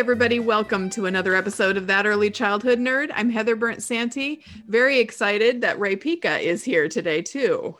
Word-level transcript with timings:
Everybody. 0.00 0.40
Welcome 0.40 0.88
to 0.90 1.04
another 1.04 1.34
episode 1.34 1.76
of 1.76 1.86
That 1.88 2.06
Early 2.06 2.30
Childhood 2.30 2.78
Nerd. 2.78 3.10
I'm 3.14 3.28
Heather 3.28 3.54
Bernt-Santy. 3.54 4.42
Very 4.66 4.98
excited 4.98 5.60
that 5.60 5.78
Rae 5.78 5.94
Pica 5.94 6.38
is 6.38 6.64
here 6.64 6.88
today, 6.88 7.20
too. 7.20 7.76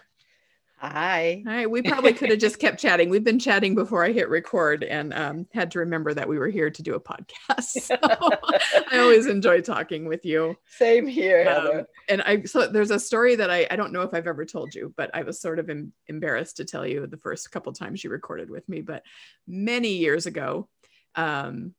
Hi. 0.77 1.43
All 1.47 1.53
right. 1.53 1.71
We 1.71 1.81
probably 1.81 2.13
could 2.13 2.29
have 2.29 2.39
just 2.39 2.59
kept 2.59 2.79
chatting. 2.79 3.09
We've 3.09 3.25
been 3.25 3.39
chatting 3.39 3.75
before 3.75 4.05
I 4.05 4.13
hit 4.13 4.29
record 4.29 4.85
and 4.85 5.15
um, 5.15 5.47
had 5.55 5.71
to 5.71 5.79
remember 5.79 6.13
that 6.13 6.29
we 6.29 6.39
were 6.39 6.49
here 6.49 6.69
to 6.71 6.83
do 6.83 6.95
a 6.95 7.01
podcast. 7.01 7.31
So 7.61 7.97
I 8.03 8.99
always 8.99 9.27
enjoy 9.27 9.63
talking 9.63 10.05
with 10.05 10.25
you. 10.27 10.57
Same 10.67 11.07
here, 11.07 11.41
Um, 11.49 11.55
Heather. 11.55 11.87
and 12.11 12.21
I 12.23 12.43
so 12.43 12.67
there's 12.69 12.91
a 12.91 13.01
story 13.01 13.35
that 13.37 13.51
I, 13.51 13.67
I 13.71 13.77
don't 13.77 13.93
know 13.95 14.03
if 14.03 14.13
I've 14.13 14.27
ever 14.27 14.45
told 14.45 14.75
you, 14.75 14.93
but 14.97 15.11
I 15.15 15.23
was 15.23 15.41
sort 15.41 15.59
of 15.59 15.71
em- 15.71 15.93
embarrassed 16.07 16.59
to 16.59 16.65
tell 16.67 16.87
you 16.87 17.07
the 17.07 17.17
first 17.17 17.51
couple 17.51 17.73
times 17.73 18.05
you 18.05 18.11
recorded 18.11 18.51
with 18.51 18.69
me. 18.69 18.83
But 18.83 19.05
many 19.49 19.95
years 19.95 20.27
ago, 20.27 20.69
um, 21.15 21.75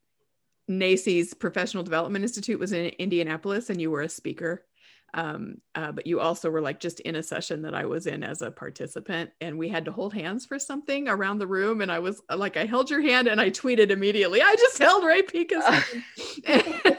NAEYC's 0.69 1.33
Professional 1.33 1.83
Development 1.83 2.23
Institute 2.23 2.59
was 2.59 2.71
in 2.71 2.85
Indianapolis, 2.99 3.69
and 3.69 3.81
you 3.81 3.91
were 3.91 4.01
a 4.01 4.09
speaker. 4.09 4.65
Um, 5.13 5.57
uh, 5.75 5.91
but 5.91 6.07
you 6.07 6.21
also 6.21 6.49
were 6.49 6.61
like 6.61 6.79
just 6.79 7.01
in 7.01 7.17
a 7.17 7.23
session 7.23 7.63
that 7.63 7.75
I 7.75 7.83
was 7.83 8.07
in 8.07 8.23
as 8.23 8.41
a 8.41 8.49
participant, 8.49 9.31
and 9.41 9.57
we 9.57 9.67
had 9.67 9.85
to 9.85 9.91
hold 9.91 10.13
hands 10.13 10.45
for 10.45 10.57
something 10.57 11.09
around 11.09 11.39
the 11.39 11.47
room. 11.47 11.81
And 11.81 11.91
I 11.91 11.99
was 11.99 12.21
like, 12.33 12.55
I 12.55 12.65
held 12.65 12.89
your 12.89 13.01
hand, 13.01 13.27
and 13.27 13.41
I 13.41 13.49
tweeted 13.49 13.89
immediately, 13.89 14.41
I 14.41 14.55
just 14.55 14.77
held 14.77 15.03
Rae 15.03 15.21
Pica's 15.21 15.65
hand. 15.65 16.03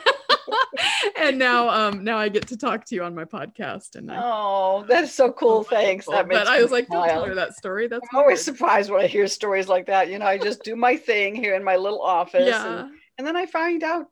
and 1.17 1.39
now, 1.39 1.69
um, 1.71 2.05
now 2.05 2.19
I 2.19 2.29
get 2.29 2.49
to 2.49 2.57
talk 2.57 2.85
to 2.87 2.95
you 2.95 3.03
on 3.03 3.15
my 3.15 3.25
podcast, 3.25 3.97
and 3.97 4.11
I, 4.13 4.21
Oh, 4.23 4.85
that's 4.87 5.13
so 5.13 5.33
cool. 5.33 5.63
Thanks. 5.65 6.07
That 6.07 6.29
makes 6.29 6.41
but 6.41 6.49
I 6.49 6.63
was 6.63 6.71
like, 6.71 6.89
don't 6.89 7.07
tell 7.07 7.21
smile. 7.21 7.25
her 7.27 7.35
that 7.35 7.57
story. 7.57 7.89
That's 7.89 8.07
I'm 8.13 8.19
always 8.19 8.45
surprised 8.45 8.91
when 8.91 9.03
I 9.03 9.07
hear 9.07 9.27
stories 9.27 9.69
like 9.69 9.87
that. 9.87 10.11
You 10.11 10.19
know, 10.19 10.27
I 10.27 10.37
just 10.37 10.63
do 10.65 10.77
my 10.77 10.97
thing 10.97 11.35
here 11.35 11.55
in 11.55 11.65
my 11.65 11.77
little 11.77 12.03
office, 12.03 12.49
yeah. 12.49 12.81
and, 12.81 12.91
and 13.23 13.27
then 13.29 13.37
I 13.37 13.47
find 13.47 13.85
out 13.85 14.09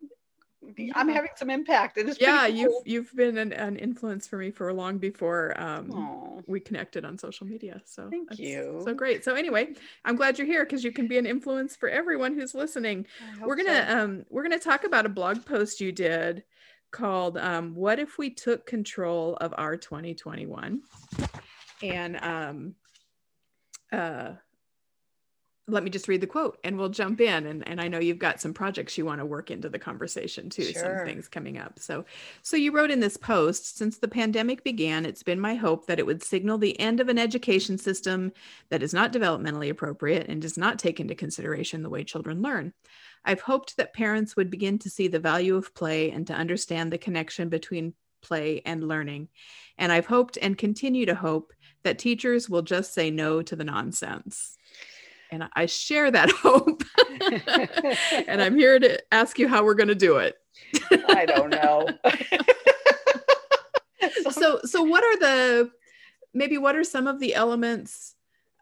I'm 0.94 1.08
having 1.08 1.32
some 1.36 1.50
impact. 1.50 1.98
And 1.98 2.08
it's 2.08 2.20
yeah 2.20 2.46
you've 2.46 2.72
you've 2.84 3.12
been 3.16 3.38
an, 3.38 3.52
an 3.52 3.74
influence 3.74 4.28
for 4.28 4.36
me 4.36 4.52
for 4.52 4.72
long 4.72 4.98
before 4.98 5.60
um 5.60 6.44
we 6.46 6.60
connected 6.60 7.04
on 7.04 7.18
social 7.18 7.44
media 7.46 7.82
so 7.84 8.08
Thank 8.08 8.38
you. 8.38 8.80
so 8.84 8.94
great 8.94 9.24
so 9.24 9.34
anyway 9.34 9.74
i'm 10.04 10.16
glad 10.16 10.38
you're 10.38 10.46
here 10.46 10.64
because 10.64 10.84
you 10.84 10.92
can 10.92 11.06
be 11.08 11.18
an 11.18 11.26
influence 11.26 11.76
for 11.76 11.88
everyone 11.88 12.34
who's 12.34 12.54
listening 12.54 13.06
we're 13.44 13.56
gonna 13.56 13.86
so. 13.88 13.98
um 13.98 14.24
we're 14.30 14.42
gonna 14.42 14.58
talk 14.58 14.84
about 14.84 15.06
a 15.06 15.08
blog 15.08 15.44
post 15.44 15.80
you 15.80 15.92
did 15.92 16.44
called 16.92 17.36
um 17.36 17.74
what 17.74 17.98
if 17.98 18.16
we 18.16 18.30
took 18.30 18.64
control 18.66 19.36
of 19.36 19.52
our 19.58 19.76
2021 19.76 20.80
and 21.82 22.16
um 22.22 22.74
uh 23.92 24.32
let 25.70 25.82
me 25.82 25.90
just 25.90 26.08
read 26.08 26.20
the 26.20 26.26
quote 26.26 26.58
and 26.64 26.76
we'll 26.76 26.88
jump 26.88 27.20
in 27.20 27.46
and, 27.46 27.66
and 27.66 27.80
i 27.80 27.88
know 27.88 27.98
you've 27.98 28.18
got 28.18 28.40
some 28.40 28.52
projects 28.52 28.96
you 28.96 29.04
want 29.04 29.20
to 29.20 29.24
work 29.24 29.50
into 29.50 29.68
the 29.68 29.78
conversation 29.78 30.50
too 30.50 30.64
some 30.64 31.04
things 31.04 31.28
coming 31.28 31.58
up 31.58 31.78
so 31.78 32.04
so 32.42 32.56
you 32.56 32.72
wrote 32.72 32.90
in 32.90 33.00
this 33.00 33.16
post 33.16 33.76
since 33.76 33.98
the 33.98 34.08
pandemic 34.08 34.64
began 34.64 35.06
it's 35.06 35.22
been 35.22 35.40
my 35.40 35.54
hope 35.54 35.86
that 35.86 35.98
it 35.98 36.06
would 36.06 36.22
signal 36.22 36.58
the 36.58 36.78
end 36.80 37.00
of 37.00 37.08
an 37.08 37.18
education 37.18 37.78
system 37.78 38.32
that 38.68 38.82
is 38.82 38.94
not 38.94 39.12
developmentally 39.12 39.70
appropriate 39.70 40.28
and 40.28 40.42
does 40.42 40.58
not 40.58 40.78
take 40.78 41.00
into 41.00 41.14
consideration 41.14 41.82
the 41.82 41.90
way 41.90 42.04
children 42.04 42.42
learn 42.42 42.72
I've 43.22 43.42
hoped 43.42 43.76
that 43.76 43.92
parents 43.92 44.34
would 44.34 44.50
begin 44.50 44.78
to 44.78 44.88
see 44.88 45.06
the 45.06 45.18
value 45.18 45.56
of 45.56 45.74
play 45.74 46.10
and 46.10 46.26
to 46.28 46.32
understand 46.32 46.90
the 46.90 46.96
connection 46.96 47.50
between 47.50 47.92
play 48.22 48.62
and 48.64 48.86
learning. 48.86 49.28
And 49.78 49.92
I've 49.92 50.06
hoped 50.06 50.38
and 50.40 50.56
continue 50.56 51.06
to 51.06 51.14
hope 51.14 51.52
that 51.82 51.98
teachers 51.98 52.48
will 52.48 52.62
just 52.62 52.92
say 52.92 53.10
no 53.10 53.42
to 53.42 53.56
the 53.56 53.64
nonsense. 53.64 54.56
And 55.30 55.48
I 55.54 55.66
share 55.66 56.10
that 56.10 56.30
hope. 56.42 56.82
and 58.28 58.42
I'm 58.42 58.56
here 58.56 58.78
to 58.78 59.00
ask 59.12 59.38
you 59.38 59.48
how 59.48 59.64
we're 59.64 59.74
going 59.74 59.88
to 59.88 59.94
do 59.94 60.16
it. 60.16 60.36
I 61.08 61.26
don't 61.26 61.50
know. 61.50 61.86
so 64.30 64.60
so 64.64 64.82
what 64.82 65.04
are 65.04 65.18
the 65.18 65.70
maybe 66.32 66.58
what 66.58 66.76
are 66.76 66.84
some 66.84 67.06
of 67.06 67.20
the 67.20 67.34
elements 67.34 68.14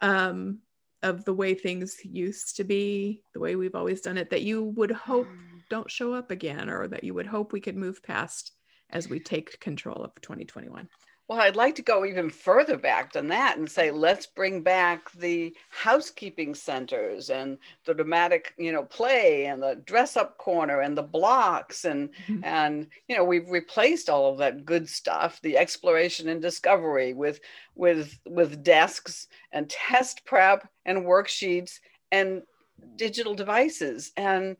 um 0.03 0.59
of 1.03 1.25
the 1.25 1.35
way 1.35 1.55
things 1.55 1.99
used 2.03 2.57
to 2.57 2.65
be 2.65 3.23
the 3.33 3.41
way 3.41 3.57
we've 3.57 3.75
always 3.75 4.01
done 4.01 4.19
it 4.19 4.31
that 4.31 4.43
you 4.43 4.65
would 4.65 4.91
hope 4.91 5.29
don't 5.71 5.91
show 5.91 6.13
up 6.13 6.31
again 6.31 6.69
or 6.69 6.89
that 6.89 7.05
you 7.05 7.15
would 7.15 7.27
hope 7.27 7.53
we 7.53 7.61
could 7.61 7.77
move 7.77 8.03
past 8.03 8.53
as 8.91 9.09
we 9.09 9.21
take 9.21 9.61
control 9.61 10.03
of 10.03 10.15
2021 10.21 10.89
Well, 11.29 11.41
I'd 11.43 11.57
like 11.57 11.75
to 11.75 11.83
go 11.83 12.07
even 12.07 12.31
further 12.31 12.79
back 12.79 13.13
than 13.13 13.29
that 13.29 13.59
and 13.59 13.71
say, 13.71 13.91
let's 13.91 14.25
bring 14.25 14.63
back 14.63 15.13
the 15.13 15.55
housekeeping 15.69 16.55
centers 16.55 17.29
and 17.29 17.59
the 17.85 17.93
dramatic, 17.93 18.55
you 18.57 18.73
know, 18.73 18.85
play 18.85 19.45
and 19.45 19.63
the 19.63 19.75
dress 19.75 20.17
up 20.17 20.39
corner 20.39 20.81
and 20.81 20.97
the 20.97 21.03
blocks 21.03 21.85
and 21.85 22.15
Mhm. 22.31 22.41
and 22.43 22.89
you 23.09 23.17
know 23.17 23.25
we've 23.25 23.51
replaced 23.51 24.09
all 24.09 24.33
of 24.33 24.39
that 24.39 24.65
good 24.65 24.89
stuff, 24.89 25.39
the 25.43 25.59
exploration 25.59 26.29
and 26.29 26.41
discovery 26.41 27.13
with 27.13 27.41
with 27.75 28.19
with 28.27 28.63
desks 28.65 29.29
and 29.53 29.69
test 29.69 30.25
prep 30.25 30.67
and 30.87 31.05
worksheets 31.05 31.81
and 32.11 32.43
digital 32.97 33.35
devices 33.35 34.13
and 34.17 34.57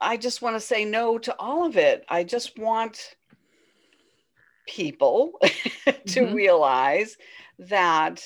I 0.00 0.16
just 0.16 0.40
want 0.42 0.56
to 0.56 0.60
say 0.60 0.84
no 0.84 1.18
to 1.18 1.34
all 1.38 1.64
of 1.66 1.76
it. 1.76 2.04
I 2.08 2.24
just 2.24 2.58
want 2.58 3.16
people 4.70 5.32
to 6.06 6.20
Mhm. 6.26 6.34
realize 6.34 7.16
that 7.58 8.22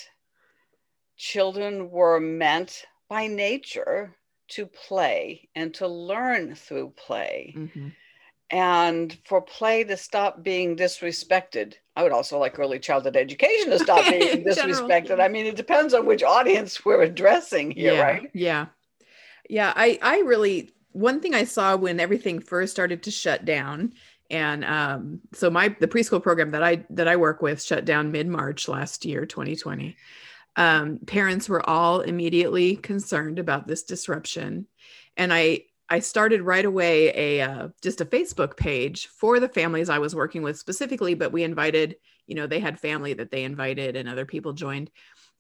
children 1.17 1.91
were 1.91 2.21
meant 2.21 2.85
by 3.09 3.27
nature 3.27 4.15
to 4.49 4.67
play 4.67 5.49
and 5.55 5.73
to 5.75 5.89
learn 5.89 6.55
through 6.55 6.91
play 6.97 7.55
Mhm. 7.57 7.93
and 8.51 9.19
for 9.25 9.41
play 9.41 9.85
to 9.85 9.97
stop 9.97 10.43
being 10.43 10.77
disrespected. 10.77 11.75
I 11.97 12.03
would 12.03 12.13
also 12.13 12.39
like 12.39 12.59
early 12.59 12.79
childhood 12.79 13.17
education 13.17 13.71
to 13.71 13.79
stop 13.79 14.07
being 14.11 14.23
In 14.47 14.55
general, 14.55 14.89
disrespected. 14.89 15.19
yeah. 15.19 15.25
I 15.25 15.29
mean, 15.29 15.47
it 15.47 15.57
depends 15.57 15.95
on 15.95 16.05
which 16.07 16.23
audience 16.23 16.85
we're 16.85 17.03
addressing 17.03 17.71
here, 17.71 17.95
yeah, 17.95 18.03
right? 18.03 18.31
Yeah. 18.35 18.67
Yeah. 19.49 19.73
I, 19.75 19.99
I 20.03 20.19
really, 20.21 20.75
one 20.93 21.21
thing 21.21 21.35
I 21.35 21.45
saw 21.45 21.77
when 21.77 22.01
everything 22.01 22.41
first 22.41 22.73
started 22.73 23.03
to 23.05 23.11
shut 23.11 23.45
down, 23.45 23.95
and 24.31 24.65
um, 24.65 25.21
so 25.33 25.51
my 25.51 25.75
the 25.81 25.89
preschool 25.89 26.23
program 26.23 26.53
that 26.53 26.63
I 26.63 26.85
that 26.91 27.09
I 27.09 27.17
work 27.17 27.43
with 27.43 27.63
shut 27.63 27.85
down 27.85 28.13
mid 28.13 28.27
March 28.27 28.69
last 28.69 29.05
year, 29.05 29.27
2020. 29.27 29.97
Um, 30.57 31.01
parents 31.05 31.49
were 31.49 31.69
all 31.69 32.01
immediately 32.01 32.77
concerned 32.77 33.39
about 33.39 33.67
this 33.67 33.83
disruption, 33.83 34.67
and 35.17 35.33
I 35.33 35.65
I 35.89 35.99
started 35.99 36.43
right 36.43 36.65
away 36.65 37.39
a 37.39 37.41
uh, 37.43 37.69
just 37.83 38.01
a 38.01 38.07
Facebook 38.07 38.57
page 38.57 39.09
for 39.09 39.41
the 39.41 39.49
families 39.49 39.89
I 39.89 39.99
was 39.99 40.15
working 40.15 40.43
with 40.43 40.59
specifically, 40.59 41.15
but 41.15 41.33
we 41.33 41.43
invited, 41.43 41.97
you 42.27 42.35
know, 42.35 42.47
they 42.47 42.61
had 42.61 42.81
family 42.81 43.15
that 43.15 43.31
they 43.31 43.45
invited 43.45 43.97
and 43.97 44.09
other 44.09 44.25
people 44.25 44.53
joined, 44.53 44.91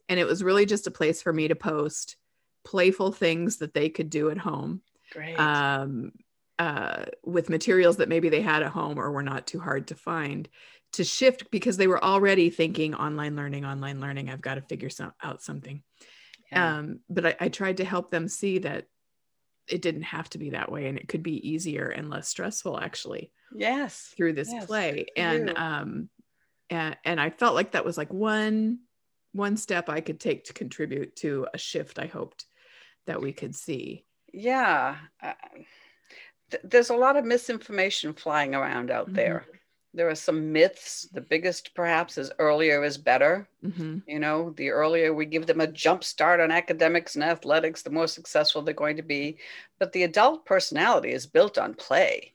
and 0.09 0.21
it 0.21 0.27
was 0.27 0.43
really 0.43 0.67
just 0.67 0.87
a 0.87 0.91
place 0.91 1.23
for 1.23 1.33
me 1.33 1.49
to 1.49 1.55
post 1.55 2.17
playful 2.65 3.13
things 3.13 3.59
that 3.59 3.75
they 3.75 3.89
could 3.89 4.11
do 4.11 4.31
at 4.31 4.39
home 4.39 4.81
Great. 5.13 5.39
um, 5.39 6.13
uh, 6.59 7.07
with 7.25 7.51
materials 7.51 7.97
that 7.97 8.09
maybe 8.09 8.29
they 8.29 8.43
had 8.43 8.63
at 8.63 8.71
home 8.71 8.99
or 8.99 9.11
were 9.11 9.23
not 9.23 9.47
too 9.47 9.61
hard 9.61 9.89
to 9.89 9.95
find 9.95 10.49
to 10.93 11.03
shift 11.03 11.51
because 11.51 11.77
they 11.77 11.89
were 11.89 12.03
already 12.03 12.51
thinking 12.51 12.95
online 12.95 13.35
learning 13.35 13.65
online 13.65 14.01
learning 14.01 14.31
i've 14.31 14.41
got 14.41 14.55
to 14.55 14.61
figure 14.63 14.91
some, 14.91 15.13
out 15.23 15.43
something 15.43 15.83
Yeah. 16.53 16.79
um, 16.79 17.01
but 17.09 17.27
I, 17.27 17.37
I 17.41 17.49
tried 17.49 17.79
to 17.79 17.85
help 17.85 18.11
them 18.11 18.29
see 18.29 18.59
that 18.59 18.87
it 19.67 19.83
didn't 19.83 20.03
have 20.03 20.29
to 20.31 20.39
be 20.39 20.51
that 20.51 20.71
way 20.71 20.87
and 20.87 20.99
it 20.99 21.09
could 21.09 21.23
be 21.23 21.51
easier 21.51 21.89
and 21.89 22.11
less 22.11 22.29
stressful 22.29 22.79
actually 22.79 23.33
yes. 23.53 24.13
through 24.17 24.35
this 24.35 24.53
Yes, 24.53 24.67
play 24.67 25.07
and 25.17 25.49
you. 25.49 25.57
um 25.57 26.09
and 26.71 26.97
and 27.05 27.21
I 27.21 27.31
felt 27.31 27.55
like 27.55 27.73
that 27.73 27.85
was 27.85 27.99
like 27.99 28.13
one 28.13 28.81
one 29.33 29.57
step 29.57 29.89
I 29.89 30.01
could 30.01 30.21
take 30.21 30.45
to 30.45 30.53
contribute 30.53 31.17
to 31.17 31.49
a 31.53 31.59
shift 31.59 31.99
I 31.99 32.07
hoped 32.07 32.47
that 33.07 33.21
we 33.21 33.33
could 33.33 33.55
see. 33.55 34.07
Yeah. 34.33 34.97
Uh, 35.23 35.33
th- 36.55 36.63
there's 36.73 36.91
a 36.91 36.97
lot 36.97 37.17
of 37.17 37.25
misinformation 37.25 38.15
flying 38.15 38.55
around 38.55 38.91
out 38.91 39.13
Mhm. 39.13 39.15
there. 39.15 39.47
There 39.95 40.09
are 40.09 40.15
some 40.15 40.53
myths. 40.53 41.09
The 41.13 41.21
biggest, 41.21 41.75
perhaps, 41.75 42.19
is 42.19 42.33
earlier 42.39 42.85
is 42.85 42.99
better. 42.99 43.49
hmm 43.63 43.99
You 44.07 44.19
know, 44.21 44.51
the 44.51 44.71
earlier 44.71 45.13
we 45.15 45.27
give 45.27 45.47
them 45.47 45.61
a 45.61 45.67
jump 45.67 46.05
start 46.05 46.41
on 46.41 46.51
academics 46.51 47.15
and 47.17 47.25
athletics, 47.25 47.83
the 47.83 47.91
more 47.91 48.07
successful 48.09 48.63
they're 48.63 48.75
going 48.75 48.97
to 48.97 49.03
be. 49.03 49.39
But 49.79 49.93
the 49.93 50.05
adult 50.05 50.45
personality 50.47 51.13
is 51.13 51.27
built 51.27 51.59
on 51.59 51.75
play. 51.75 52.35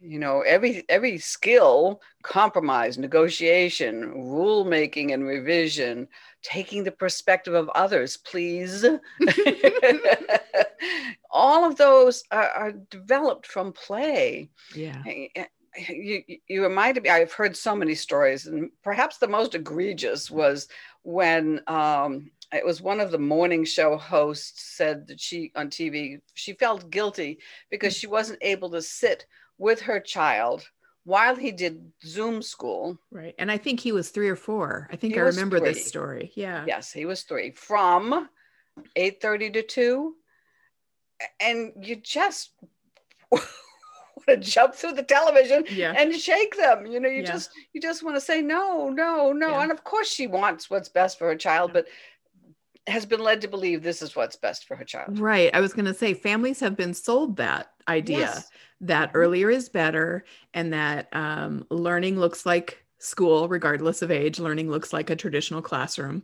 You 0.00 0.18
know, 0.18 0.40
every 0.42 0.84
every 0.88 1.18
skill, 1.18 2.00
compromise, 2.22 2.98
negotiation, 2.98 4.10
rule 4.10 4.64
making 4.64 5.12
and 5.12 5.26
revision, 5.26 6.08
taking 6.42 6.84
the 6.84 6.92
perspective 6.92 7.54
of 7.54 7.68
others, 7.70 8.16
please. 8.16 8.84
All 11.50 11.64
of 11.64 11.76
those 11.76 12.22
are, 12.30 12.50
are 12.62 12.72
developed 12.90 13.46
from 13.46 13.72
play 13.72 14.50
Yeah. 14.74 15.02
you, 15.88 16.22
you 16.48 16.62
reminded 16.62 17.02
me 17.04 17.10
i've 17.10 17.32
heard 17.32 17.56
so 17.56 17.72
many 17.76 17.94
stories 17.94 18.46
and 18.46 18.70
perhaps 18.82 19.18
the 19.18 19.28
most 19.28 19.54
egregious 19.54 20.30
was 20.30 20.68
when 21.02 21.60
um, 21.78 22.10
it 22.52 22.64
was 22.70 22.82
one 22.82 23.00
of 23.00 23.10
the 23.12 23.18
morning 23.34 23.64
show 23.64 23.96
hosts 23.96 24.62
said 24.76 25.06
that 25.08 25.20
she 25.20 25.52
on 25.54 25.68
tv 25.70 26.20
she 26.34 26.52
felt 26.54 26.90
guilty 26.90 27.38
because 27.70 27.94
she 27.96 28.08
wasn't 28.08 28.38
able 28.42 28.70
to 28.70 28.82
sit 28.82 29.26
with 29.58 29.80
her 29.80 30.00
child 30.00 30.58
while 31.04 31.36
he 31.36 31.50
did 31.52 31.74
zoom 32.04 32.42
school 32.42 32.98
Right. 33.10 33.34
And 33.38 33.50
I 33.50 33.58
think 33.58 33.80
he 33.80 33.92
was 33.92 34.10
three 34.10 34.28
or 34.28 34.36
four. 34.36 34.88
I 34.92 34.96
think 34.96 35.14
He 35.14 35.20
I 35.20 35.22
remember 35.24 35.58
three. 35.58 35.68
this 35.72 35.86
story. 35.86 36.32
Yeah. 36.34 36.64
yes 36.66 36.92
he 36.92 37.06
was 37.06 37.22
three 37.22 37.50
from 37.52 38.28
8.30 38.96 39.52
to 39.54 39.62
2 39.62 40.14
and 41.40 41.72
you 41.80 41.96
just 41.96 42.50
want 43.30 43.44
to 44.26 44.36
jump 44.36 44.74
through 44.74 44.92
the 44.92 45.02
television 45.02 45.64
Yeah. 45.70 45.94
and 45.96 46.14
shake 46.14 46.56
them 46.56 46.86
you 46.86 47.00
know 47.00 47.08
you 47.08 47.22
Yeah. 47.22 47.32
just 47.32 47.50
you 47.72 47.80
just 47.80 48.02
want 48.02 48.16
to 48.16 48.20
say 48.20 48.42
no 48.42 48.88
no 48.90 49.32
no 49.32 49.50
Yeah. 49.50 49.62
and 49.62 49.72
of 49.72 49.84
course 49.84 50.08
she 50.08 50.26
wants 50.26 50.68
what's 50.70 50.88
best 50.88 51.18
for 51.18 51.26
her 51.28 51.36
child 51.36 51.72
but 51.72 51.86
has 52.86 53.06
been 53.06 53.20
led 53.20 53.42
to 53.42 53.48
believe 53.48 53.82
this 53.82 54.02
is 54.02 54.16
what's 54.16 54.36
best 54.36 54.66
for 54.66 54.74
her 54.76 54.84
child 54.84 55.18
Right. 55.18 55.50
I 55.54 55.60
was 55.60 55.72
going 55.72 55.84
to 55.84 55.94
say 55.94 56.14
families 56.14 56.60
have 56.60 56.76
been 56.76 56.94
sold 56.94 57.36
that 57.36 57.70
idea 57.88 58.18
Yes. 58.18 58.48
that 58.82 59.10
Mhm. 59.10 59.16
earlier 59.16 59.50
is 59.50 59.68
better 59.68 60.24
and 60.54 60.72
that 60.72 61.08
um, 61.14 61.66
learning 61.70 62.18
looks 62.18 62.46
like 62.46 62.84
school, 62.98 63.48
regardless 63.48 64.02
of 64.02 64.10
age. 64.10 64.38
Learning 64.38 64.70
looks 64.70 64.92
like 64.92 65.10
a 65.10 65.16
traditional 65.16 65.62
classroom 65.62 66.22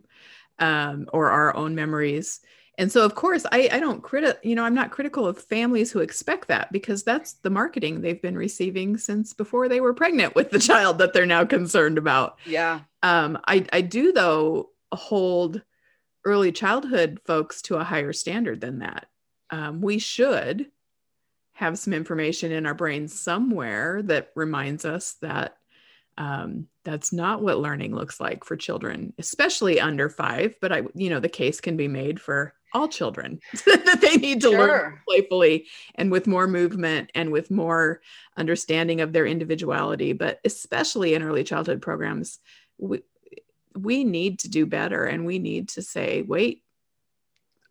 um, 0.59 1.07
or 1.13 1.29
our 1.29 1.55
own 1.55 1.75
memories. 1.75 2.41
And 2.79 2.91
so, 2.91 3.03
of 3.03 3.15
course, 3.15 3.43
I, 3.51 3.69
I 3.71 3.79
don't 3.79 4.03
credit, 4.03 4.39
you 4.43 4.53
know, 4.53 4.63
I'm 4.63 4.75
not 4.75 4.91
critical 4.91 5.25
of 5.25 5.39
families 5.39 5.91
who 5.91 5.99
expect 5.99 6.47
that 6.49 6.71
because 6.71 7.03
that's 7.03 7.33
the 7.33 7.49
marketing 7.49 8.01
they've 8.01 8.21
been 8.21 8.37
receiving 8.37 8.97
since 8.97 9.33
before 9.33 9.67
they 9.67 9.81
were 9.81 9.95
pregnant 9.95 10.35
with 10.35 10.51
the 10.51 10.59
child 10.71 10.99
that 10.99 11.13
they're 11.13 11.25
now 11.25 11.43
concerned 11.43 11.97
about. 11.97 12.37
yeah 12.45 12.81
Um, 13.01 13.39
I, 13.47 13.65
I 13.73 13.81
do, 13.81 14.11
though, 14.11 14.69
hold 14.91 15.61
early 16.23 16.51
childhood 16.51 17.19
folks 17.25 17.61
to 17.63 17.77
a 17.77 17.83
higher 17.83 18.13
standard 18.13 18.61
than 18.61 18.79
that. 18.79 19.07
Um, 19.49 19.81
we 19.81 19.97
should 19.97 20.67
have 21.53 21.79
some 21.79 21.93
information 21.93 22.51
in 22.51 22.67
our 22.67 22.75
brains 22.75 23.19
somewhere 23.19 24.03
that 24.03 24.31
reminds 24.35 24.85
us 24.85 25.15
that 25.21 25.57
um, 26.17 26.67
that's 26.85 27.11
not 27.11 27.41
what 27.41 27.59
learning 27.59 27.95
looks 27.95 28.19
like 28.19 28.43
for 28.43 28.55
children, 28.55 29.13
especially 29.17 29.79
under 29.79 30.09
five. 30.09 30.55
But 30.61 30.71
I, 30.71 30.83
you 30.93 31.09
know, 31.09 31.19
the 31.19 31.29
case 31.29 31.59
can 31.59 31.77
be 31.77 31.87
made 31.87 32.19
for 32.19 32.53
all 32.77 32.87
children 32.87 33.39
that 33.65 33.99
they 34.01 34.17
need 34.17 34.41
to 34.41 34.49
learn 34.49 34.99
playfully 35.07 35.65
and 35.95 36.11
with 36.11 36.27
more 36.27 36.47
movement 36.47 37.11
and 37.15 37.31
with 37.31 37.49
more 37.49 38.01
understanding 38.37 39.01
of 39.01 39.13
their 39.13 39.25
individuality. 39.25 40.13
But 40.13 40.39
especially 40.45 41.13
in 41.15 41.23
early 41.23 41.43
childhood 41.43 41.81
programs, 41.81 42.39
we, 42.77 43.01
we 43.75 44.03
need 44.03 44.39
to 44.39 44.49
do 44.49 44.65
better 44.65 45.05
and 45.05 45.25
we 45.25 45.39
need 45.39 45.69
to 45.69 45.81
say, 45.81 46.21
wait, 46.21 46.63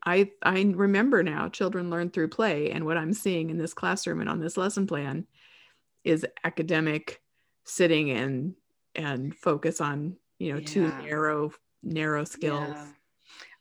I, 0.05 0.31
I 0.43 0.73
remember 0.75 1.23
now 1.23 1.49
children 1.49 1.91
learn 1.91 2.11
through 2.11 2.29
play. 2.29 2.71
And 2.71 2.85
what 2.85 2.97
I'm 2.97 3.13
seeing 3.13 3.51
in 3.51 3.59
this 3.59 3.75
classroom 3.75 4.21
and 4.21 4.29
on 4.29 4.41
this 4.41 4.57
lesson 4.57 4.87
plan 4.87 5.27
is 6.05 6.25
academic 6.45 7.21
sitting 7.65 8.11
and 8.11 8.55
and 8.95 9.35
focus 9.37 9.81
on 9.81 10.17
you 10.39 10.53
know 10.53 10.61
two 10.61 10.93
narrow 11.03 11.53
narrow 11.83 12.25
skills 12.25 12.75
Yeah. 12.75 12.87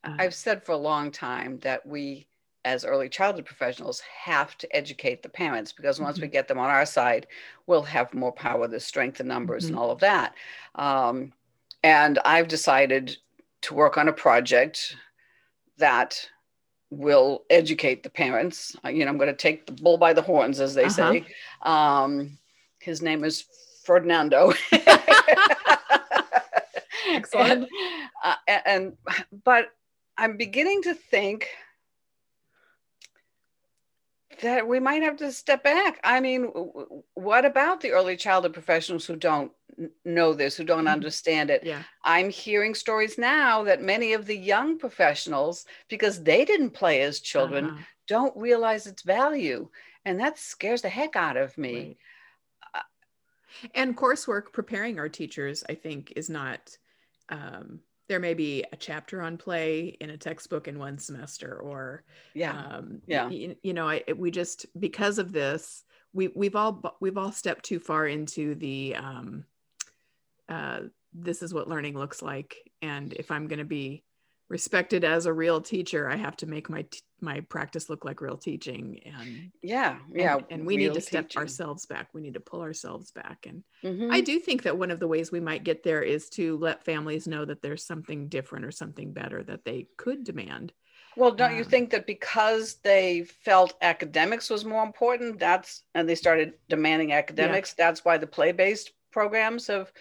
Uh, 0.06 0.16
i've 0.20 0.34
said 0.34 0.64
for 0.64 0.72
a 0.74 0.78
long 0.78 1.12
time 1.12 1.58
that 1.60 1.86
we 1.86 2.28
as 2.64 2.84
early 2.86 3.08
childhood 3.10 3.46
professionals 3.46 4.00
have 4.02 4.58
to 4.58 4.68
educate 4.76 5.22
the 5.22 5.30
parents 5.30 5.72
because 5.72 6.00
once 6.00 6.20
we 6.20 6.28
get 6.28 6.48
them 6.48 6.58
on 6.58 6.70
our 6.70 6.86
side 6.86 7.28
we'll 7.68 7.84
have 7.84 8.12
more 8.14 8.32
power 8.32 8.68
the 8.68 8.80
strength 8.80 9.18
the 9.20 9.24
numbers 9.24 9.66
and 9.66 9.78
all 9.78 9.92
of 9.92 10.00
that. 10.00 10.34
Um, 10.76 11.32
and 11.84 12.18
i've 12.26 12.48
decided 12.48 13.16
to 13.62 13.74
work 13.76 13.98
on 13.98 14.08
a 14.08 14.14
project 14.14 14.96
that 15.78 16.28
will 16.92 17.44
educate 17.50 18.04
the 18.04 18.10
parents. 18.10 18.76
You 18.86 19.06
know 19.06 19.12
i'm 19.12 19.18
going 19.18 19.28
to 19.28 19.36
take 19.36 19.66
the 19.68 19.74
bull 19.74 19.98
by 19.98 20.14
the 20.14 20.22
horns 20.22 20.60
as 20.60 20.74
they 20.74 20.86
Uh-huh. 20.86 21.12
say. 21.14 21.26
Um, 21.62 22.38
his 22.80 23.02
name 23.02 23.24
is 23.24 23.44
ferdinando 23.84 24.54
Excellent. 27.08 27.52
and, 27.52 27.68
uh, 28.24 28.36
and 28.66 28.98
but 29.44 29.70
i'm 30.18 30.38
beginning 30.38 30.82
to 30.84 30.94
think 30.94 31.48
that 34.42 34.68
we 34.68 34.80
might 34.80 35.04
have 35.04 35.18
to 35.18 35.32
step 35.32 35.64
back 35.64 36.00
i 36.04 36.20
mean 36.20 36.46
what 37.14 37.46
about 37.46 37.80
the 37.82 37.92
early 37.92 38.18
childhood 38.18 38.54
professionals 38.54 39.06
who 39.06 39.16
don't 39.16 39.52
know 40.04 40.34
this 40.34 40.56
who 40.58 40.64
don't 40.64 40.86
Mhm. 40.86 40.92
understand 40.92 41.50
it 41.50 41.64
yeah 41.64 41.84
i'm 42.04 42.30
hearing 42.30 42.76
stories 42.76 43.18
now 43.18 43.64
that 43.64 43.82
many 43.82 44.14
of 44.14 44.26
the 44.26 44.38
young 44.38 44.78
professionals 44.78 45.66
because 45.90 46.24
they 46.24 46.44
didn't 46.46 46.72
play 46.72 47.02
as 47.02 47.20
children 47.20 47.66
Uh-huh. 47.66 47.84
don't 48.08 48.36
realize 48.38 48.88
its 48.88 49.04
value 49.04 49.70
and 50.06 50.20
that 50.20 50.38
scares 50.38 50.82
the 50.82 50.90
heck 50.90 51.16
out 51.16 51.38
of 51.38 51.58
me 51.58 51.74
Right. 51.74 51.98
and 53.74 53.98
coursework 53.98 54.52
preparing 54.54 55.00
our 55.00 55.10
teachers 55.10 55.64
i 55.70 55.76
think 55.76 56.14
is 56.16 56.30
not 56.30 56.78
um, 57.30 57.80
there 58.08 58.20
may 58.20 58.34
be 58.34 58.64
a 58.72 58.76
chapter 58.76 59.22
on 59.22 59.38
play 59.38 59.98
in 60.00 60.10
a 60.12 60.18
textbook 60.18 60.68
in 60.68 60.78
one 60.78 60.98
semester 60.98 61.60
or 61.60 62.04
yeah 62.34 62.52
um, 62.58 63.02
Yeah. 63.08 63.30
you, 63.30 63.56
you 63.64 63.74
know 63.74 63.88
I, 63.90 64.04
we 64.16 64.32
just 64.32 64.66
because 64.80 65.18
of 65.20 65.32
this 65.32 65.84
we 66.14 66.30
we've 66.36 66.56
all 66.56 66.82
we've 67.02 67.18
all 67.18 67.32
stepped 67.32 67.66
too 67.66 67.80
far 67.80 68.08
into 68.08 68.56
the 68.56 68.96
um, 68.96 69.46
uh, 70.48 70.82
this 71.14 71.42
is 71.42 71.54
what 71.54 71.68
learning 71.68 71.98
looks 71.98 72.22
like 72.22 72.58
and 72.82 73.14
if 73.14 73.32
i'm 73.32 73.48
going 73.48 73.60
to 73.60 73.66
be 73.66 74.04
respected 74.50 75.04
as 75.04 75.26
a 75.26 75.34
real 75.34 75.62
teacher 75.62 76.10
i 76.10 76.16
have 76.16 76.36
to 76.38 76.46
make 76.46 76.70
my 76.70 76.84
t- 76.84 77.00
my 77.22 77.40
practice 77.42 77.90
look 77.90 78.06
like 78.06 78.22
real 78.22 78.38
teaching 78.38 79.00
and 79.06 79.52
yeah 79.62 80.00
yeah 80.14 80.38
and, 80.50 80.66
we 80.66 80.78
need 80.78 80.94
to 80.94 81.02
step 81.02 81.26
teaching. 81.26 81.42
ourselves 81.42 81.86
back 81.86 82.10
we 82.14 82.22
need 82.22 82.34
to 82.36 82.40
pull 82.40 82.62
ourselves 82.62 83.12
back 83.12 83.46
and 83.48 83.64
Mhm. 83.84 84.10
I 84.10 84.22
do 84.22 84.40
think 84.40 84.64
that 84.64 84.78
one 84.78 84.92
of 84.92 85.00
the 85.00 85.08
ways 85.08 85.32
we 85.32 85.40
might 85.40 85.64
get 85.64 85.82
there 85.82 86.04
is 86.04 86.30
to 86.32 86.58
let 86.58 86.86
families 86.86 87.28
know 87.28 87.44
that 87.46 87.62
there's 87.64 87.84
something 87.86 88.30
different 88.30 88.66
or 88.66 88.72
something 88.72 89.14
better 89.14 89.44
that 89.44 89.66
they 89.66 89.88
could 89.98 90.24
demand. 90.24 90.74
Well, 91.16 91.32
don't 91.32 91.56
you 91.56 91.64
Um, 91.64 91.70
think 91.70 91.92
that 91.92 92.06
because 92.06 92.76
they 92.82 93.24
felt 93.24 93.78
academics 93.82 94.50
was 94.50 94.66
more 94.66 94.84
important, 94.84 95.40
that's 95.40 95.84
and 95.94 96.10
they 96.10 96.16
started 96.16 96.56
demanding 96.68 97.14
academics, 97.14 97.74
that's 97.74 98.04
why 98.04 98.18
the 98.18 98.28
play-based 98.28 98.92
programs 99.12 99.68
have 99.68 99.94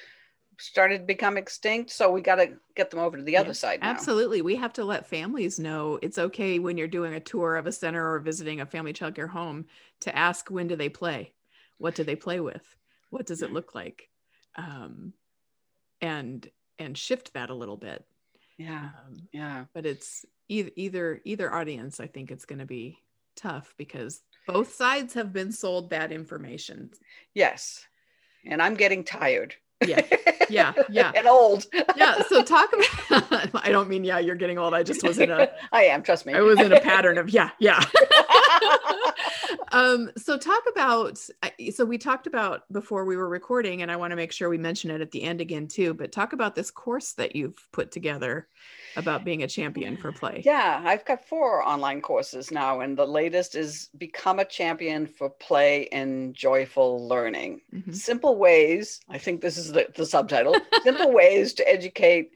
started 0.58 0.98
to 0.98 1.04
become 1.04 1.36
extinct. 1.36 1.90
So 1.90 2.10
we 2.10 2.20
got 2.20 2.36
to 2.36 2.52
get 2.74 2.90
them 2.90 3.00
over 3.00 3.16
to 3.16 3.22
the 3.22 3.36
other 3.36 3.54
side 3.54 3.80
now. 3.80 3.90
Absolutely. 3.90 4.42
We 4.42 4.56
have 4.56 4.72
to 4.74 4.84
let 4.84 5.06
families 5.06 5.58
know 5.58 5.98
it's 6.02 6.18
okay 6.18 6.58
when 6.58 6.76
you're 6.76 6.88
doing 6.88 7.14
a 7.14 7.20
tour 7.20 7.56
of 7.56 7.66
a 7.66 7.72
center 7.72 8.12
or 8.12 8.18
visiting 8.20 8.60
a 8.60 8.66
family 8.66 8.92
childcare 8.92 9.28
home 9.28 9.66
to 10.00 10.16
ask 10.16 10.50
when 10.50 10.68
do 10.68 10.76
they 10.76 10.88
play? 10.88 11.32
What 11.78 11.94
do 11.94 12.04
they 12.04 12.16
play 12.16 12.40
with? 12.40 12.76
What 13.10 13.26
does 13.26 13.42
it 13.42 13.52
look 13.52 13.74
like? 13.74 14.08
Um, 14.56 15.12
and 16.00 16.48
and 16.78 16.98
shift 16.98 17.34
that 17.34 17.50
a 17.50 17.54
little 17.54 17.76
bit. 17.76 18.04
Yeah, 18.58 18.90
Um, 19.06 19.16
yeah, 19.32 19.64
but 19.72 19.86
it's 19.86 20.24
either 20.48 20.70
either 20.76 21.20
either 21.24 21.52
audience 21.54 22.00
i 22.00 22.06
think 22.06 22.30
it's 22.30 22.44
going 22.44 22.58
to 22.58 22.66
be 22.66 22.98
tough 23.34 23.74
because 23.78 24.20
both 24.46 24.74
sides 24.74 25.14
have 25.14 25.32
been 25.32 25.50
sold 25.50 25.88
bad 25.88 26.12
information 26.12 26.90
yes. 27.32 27.86
And 28.46 28.60
I'm 28.60 28.74
getting 28.74 29.04
tired. 29.04 29.54
Yeah 29.86 30.02
yeah 30.48 30.72
yeah 30.88 31.12
and 31.16 31.26
old. 31.26 31.66
yeah 31.96 32.22
so 32.28 32.42
talk 32.42 32.72
about 32.72 33.50
i 33.64 33.70
don't 33.70 33.88
mean 33.88 34.04
yeah 34.04 34.18
you're 34.18 34.34
getting 34.34 34.58
old 34.58 34.74
i 34.74 34.82
just 34.82 35.02
was 35.02 35.18
in 35.18 35.30
a 35.30 35.50
I 35.72 35.84
am. 35.84 36.02
Trust 36.02 36.26
me. 36.26 36.34
i 36.34 36.40
was 36.40 36.60
in 36.60 36.72
a 36.72 36.80
pattern 36.80 37.18
of 37.18 37.30
yeah 37.30 37.50
yeah 37.58 37.82
um, 39.72 40.10
so 40.16 40.38
talk 40.38 40.62
about 40.70 41.18
so 41.72 41.84
we 41.84 41.98
talked 41.98 42.26
about 42.26 42.62
before 42.72 43.04
we 43.04 43.16
were 43.16 43.28
recording, 43.28 43.82
and 43.82 43.90
I 43.90 43.96
want 43.96 44.12
to 44.12 44.16
make 44.16 44.32
sure 44.32 44.48
we 44.48 44.58
mention 44.58 44.90
it 44.90 45.00
at 45.00 45.10
the 45.10 45.22
end 45.22 45.40
again 45.40 45.66
too. 45.66 45.94
But 45.94 46.12
talk 46.12 46.32
about 46.32 46.54
this 46.54 46.70
course 46.70 47.12
that 47.14 47.34
you've 47.34 47.56
put 47.72 47.90
together 47.90 48.48
about 48.96 49.24
being 49.24 49.42
a 49.42 49.48
champion 49.48 49.96
for 49.96 50.12
play. 50.12 50.42
Yeah, 50.44 50.82
I've 50.84 51.04
got 51.04 51.26
four 51.26 51.66
online 51.66 52.00
courses 52.00 52.50
now, 52.50 52.80
and 52.80 52.96
the 52.96 53.06
latest 53.06 53.54
is 53.54 53.88
Become 53.98 54.38
a 54.38 54.44
Champion 54.44 55.06
for 55.06 55.30
Play 55.30 55.88
and 55.88 56.34
Joyful 56.34 57.08
Learning. 57.08 57.60
Mm-hmm. 57.72 57.92
Simple 57.92 58.36
ways, 58.36 59.00
I 59.08 59.18
think 59.18 59.40
this 59.40 59.56
is 59.56 59.72
the, 59.72 59.88
the 59.94 60.06
subtitle 60.06 60.56
Simple 60.82 61.12
ways 61.12 61.54
to 61.54 61.68
educate 61.68 62.32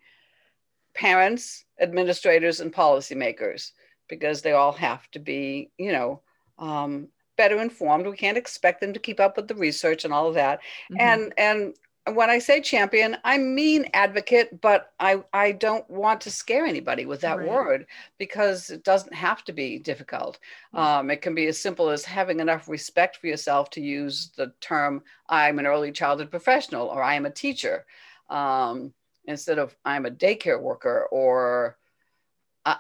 parents, 0.95 1.65
administrators, 1.81 2.61
and 2.61 2.73
policymakers 2.73 3.73
because 4.09 4.43
they 4.43 4.53
all 4.53 4.73
have 4.73 5.09
to 5.12 5.19
be, 5.19 5.71
you 5.79 5.93
know, 5.93 6.23
um, 6.59 7.09
better 7.37 7.61
informed. 7.61 8.07
We 8.07 8.17
can't 8.17 8.38
expect 8.38 8.81
them 8.81 8.93
to 8.93 8.99
keep 8.99 9.21
up 9.21 9.37
with 9.37 9.49
the 9.49 9.55
research 9.55 10.05
and 10.05 10.12
all 10.12 10.29
of 10.29 10.35
that. 10.35 10.61
Mm-hmm. 10.91 11.00
And 11.00 11.35
and 11.38 11.75
when 12.15 12.31
I 12.31 12.38
say 12.38 12.61
champion, 12.61 13.17
I 13.25 13.38
mean 13.38 13.87
advocate, 13.95 14.61
but 14.61 14.93
I, 15.00 15.23
I 15.33 15.53
don't 15.53 15.88
want 15.88 16.21
to 16.23 16.31
scare 16.31 16.67
anybody 16.67 17.07
with 17.07 17.21
that 17.23 17.38
right. 17.38 17.49
word 17.49 17.87
because 18.19 18.71
it 18.71 18.85
doesn't 18.85 19.15
have 19.15 19.45
to 19.45 19.53
be 19.53 19.79
difficult. 19.79 20.38
Mm-hmm. 20.75 20.79
Um, 20.79 21.11
it 21.11 21.23
can 21.23 21.35
be 21.35 21.47
as 21.47 21.59
simple 21.59 21.91
as 21.91 22.05
having 22.05 22.41
enough 22.41 22.69
respect 22.69 23.17
for 23.17 23.27
yourself 23.27 23.71
to 23.71 23.81
use 23.81 24.31
the 24.37 24.53
term, 24.61 25.03
I'm 25.29 25.59
an 25.59 25.67
early 25.67 25.93
childhood 25.93 26.31
professional 26.31 26.88
or 26.88 27.03
I 27.03 27.15
am 27.15 27.27
a 27.27 27.31
teacher, 27.31 27.87
um, 28.31 28.93
instead 29.25 29.59
of 29.59 29.77
I'm 29.85 30.07
a 30.07 30.11
daycare 30.11 30.61
worker 30.61 31.07
or 31.11 31.79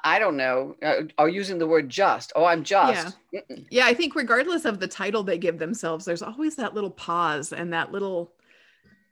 I, 0.04 0.18
don't 0.18 0.36
know, 0.36 0.76
uh, 0.82 1.04
are 1.16 1.28
using 1.28 1.58
the 1.58 1.66
word 1.66 1.88
just. 1.88 2.32
Oh, 2.36 2.44
I'm 2.44 2.62
just. 2.62 3.16
Yeah. 3.32 3.40
yeah, 3.70 3.86
I 3.86 3.94
think 3.94 4.14
regardless 4.14 4.66
of 4.66 4.80
the 4.80 4.88
title 4.88 5.22
they 5.22 5.38
give 5.38 5.58
themselves, 5.58 6.04
there's 6.04 6.20
always 6.20 6.56
that 6.56 6.74
little 6.74 6.90
pause 6.90 7.52
and 7.54 7.72
that 7.72 7.90
little 7.90 8.32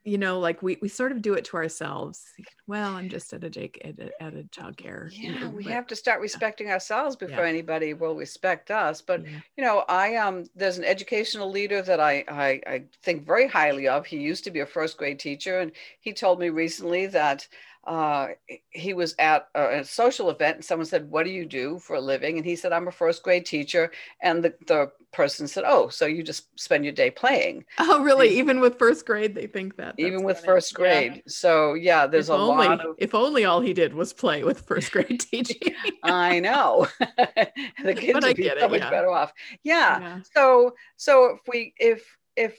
you 0.06 0.18
know, 0.18 0.38
like 0.38 0.62
we 0.62 0.78
we 0.80 0.88
sort 0.88 1.10
of 1.10 1.20
do 1.20 1.34
it 1.34 1.44
to 1.46 1.56
ourselves. 1.56 2.25
Well, 2.68 2.94
I'm 2.94 3.08
just 3.08 3.32
at 3.32 3.42
a 3.42 3.50
Jake 3.50 3.82
at 3.84 3.98
a, 3.98 4.22
at 4.22 4.34
a 4.34 4.44
child 4.44 4.76
care. 4.76 5.10
Yeah, 5.12 5.30
you 5.30 5.40
know, 5.40 5.48
we 5.50 5.64
but, 5.64 5.72
have 5.72 5.86
to 5.88 5.96
start 5.96 6.20
respecting 6.20 6.68
yeah. 6.68 6.75
ourselves 6.75 7.16
before 7.16 7.44
yeah. 7.44 7.50
anybody 7.50 7.92
will 7.92 8.14
respect 8.14 8.70
us. 8.70 9.02
But 9.02 9.25
yeah. 9.25 9.40
you 9.56 9.64
know, 9.64 9.84
I 9.88 10.14
um 10.14 10.44
there's 10.54 10.78
an 10.78 10.84
educational 10.84 11.50
leader 11.50 11.82
that 11.82 11.98
I, 11.98 12.25
I 12.28 12.60
I 12.66 12.84
think 13.02 13.26
very 13.26 13.48
highly 13.48 13.88
of. 13.88 14.06
He 14.06 14.18
used 14.18 14.44
to 14.44 14.52
be 14.52 14.60
a 14.60 14.66
first 14.66 14.96
grade 14.96 15.18
teacher, 15.18 15.58
and 15.58 15.72
he 16.00 16.12
told 16.12 16.38
me 16.38 16.50
recently 16.50 17.06
that 17.08 17.48
uh, 17.86 18.28
he 18.70 18.94
was 18.94 19.14
at 19.18 19.48
a, 19.54 19.78
a, 19.78 19.84
social 19.84 20.28
event 20.30 20.56
and 20.56 20.64
someone 20.64 20.86
said, 20.86 21.08
What 21.08 21.24
do 21.24 21.30
you 21.30 21.46
do 21.46 21.78
for 21.78 21.94
a 21.94 22.00
living? 22.00 22.36
And 22.36 22.44
he 22.44 22.56
said, 22.56 22.72
I'm 22.72 22.88
a 22.88 22.92
first 22.92 23.22
grade 23.22 23.46
teacher. 23.46 23.92
And 24.20 24.42
the, 24.42 24.54
the 24.66 24.90
person 25.12 25.46
said, 25.46 25.62
Oh, 25.64 25.88
so 25.88 26.04
you 26.04 26.24
just 26.24 26.58
spend 26.58 26.84
your 26.84 26.92
day 26.92 27.10
playing. 27.10 27.64
Oh, 27.88 28.02
really? 28.02 28.28
And 28.28 28.36
even 28.38 28.60
with 28.60 28.78
first 28.78 29.06
grade, 29.06 29.34
they 29.34 29.46
think 29.46 29.76
that. 29.76 29.94
Even 29.96 30.24
with 30.24 30.38
funny. 30.38 30.46
first 30.46 30.74
grade. 30.74 31.12
Yeah. 31.14 31.22
So, 31.28 31.74
yeah, 31.74 32.06
there's 32.08 32.28
if 32.28 32.34
a 32.34 32.38
only, 32.38 32.66
lot 32.66 32.84
of. 32.84 32.96
If 32.98 33.14
only 33.14 33.44
all 33.44 33.60
he 33.60 33.72
did 33.72 33.94
was 33.94 34.12
play 34.12 34.42
with 34.42 34.62
first 34.62 34.90
grade 34.92 35.20
teaching. 35.20 35.74
I 36.02 36.40
know. 36.40 36.88
the 36.98 37.94
kids 37.94 38.12
but 38.14 38.24
would 38.24 38.36
be 38.36 38.48
so 38.58 38.68
much 38.68 38.80
yeah. 38.80 38.90
better 38.90 39.10
off. 39.10 39.32
Yeah. 39.62 40.00
yeah. 40.00 40.20
So, 40.34 40.74
so 40.96 41.36
if 41.36 41.40
we, 41.46 41.74
if, 41.78 42.18
if, 42.34 42.58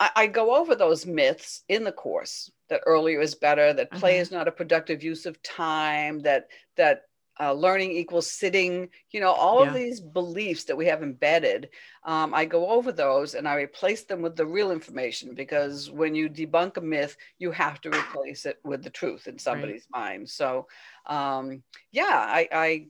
I, 0.00 0.10
I 0.16 0.26
go 0.26 0.56
over 0.56 0.74
those 0.74 1.06
myths 1.06 1.62
in 1.68 1.84
the 1.84 1.92
course 1.92 2.50
that 2.72 2.82
earlier 2.86 3.20
is 3.20 3.34
better, 3.34 3.72
that 3.74 3.90
play 3.92 4.14
uh-huh. 4.14 4.22
is 4.22 4.30
not 4.30 4.48
a 4.48 4.52
productive 4.52 5.02
use 5.02 5.26
of 5.26 5.42
time, 5.42 6.20
that 6.20 6.48
that 6.76 7.02
uh, 7.40 7.52
learning 7.52 7.92
equals 7.92 8.30
sitting, 8.30 8.88
you 9.10 9.20
know, 9.20 9.30
all 9.30 9.62
yeah. 9.62 9.68
of 9.68 9.74
these 9.74 10.00
beliefs 10.00 10.64
that 10.64 10.76
we 10.76 10.86
have 10.86 11.02
embedded. 11.02 11.68
Um, 12.04 12.34
I 12.34 12.44
go 12.44 12.70
over 12.70 12.92
those 12.92 13.34
and 13.34 13.48
I 13.48 13.56
replace 13.56 14.04
them 14.04 14.22
with 14.22 14.36
the 14.36 14.46
real 14.46 14.70
information 14.70 15.34
because 15.34 15.90
when 15.90 16.14
you 16.14 16.28
debunk 16.28 16.76
a 16.76 16.80
myth, 16.80 17.16
you 17.38 17.50
have 17.50 17.80
to 17.82 17.90
replace 17.90 18.46
it 18.46 18.58
with 18.64 18.82
the 18.82 18.90
truth 18.90 19.28
in 19.28 19.38
somebody's 19.38 19.86
right. 19.94 20.00
mind. 20.00 20.30
So, 20.30 20.66
um, 21.06 21.62
yeah, 21.90 22.04
I, 22.10 22.48
I 22.52 22.86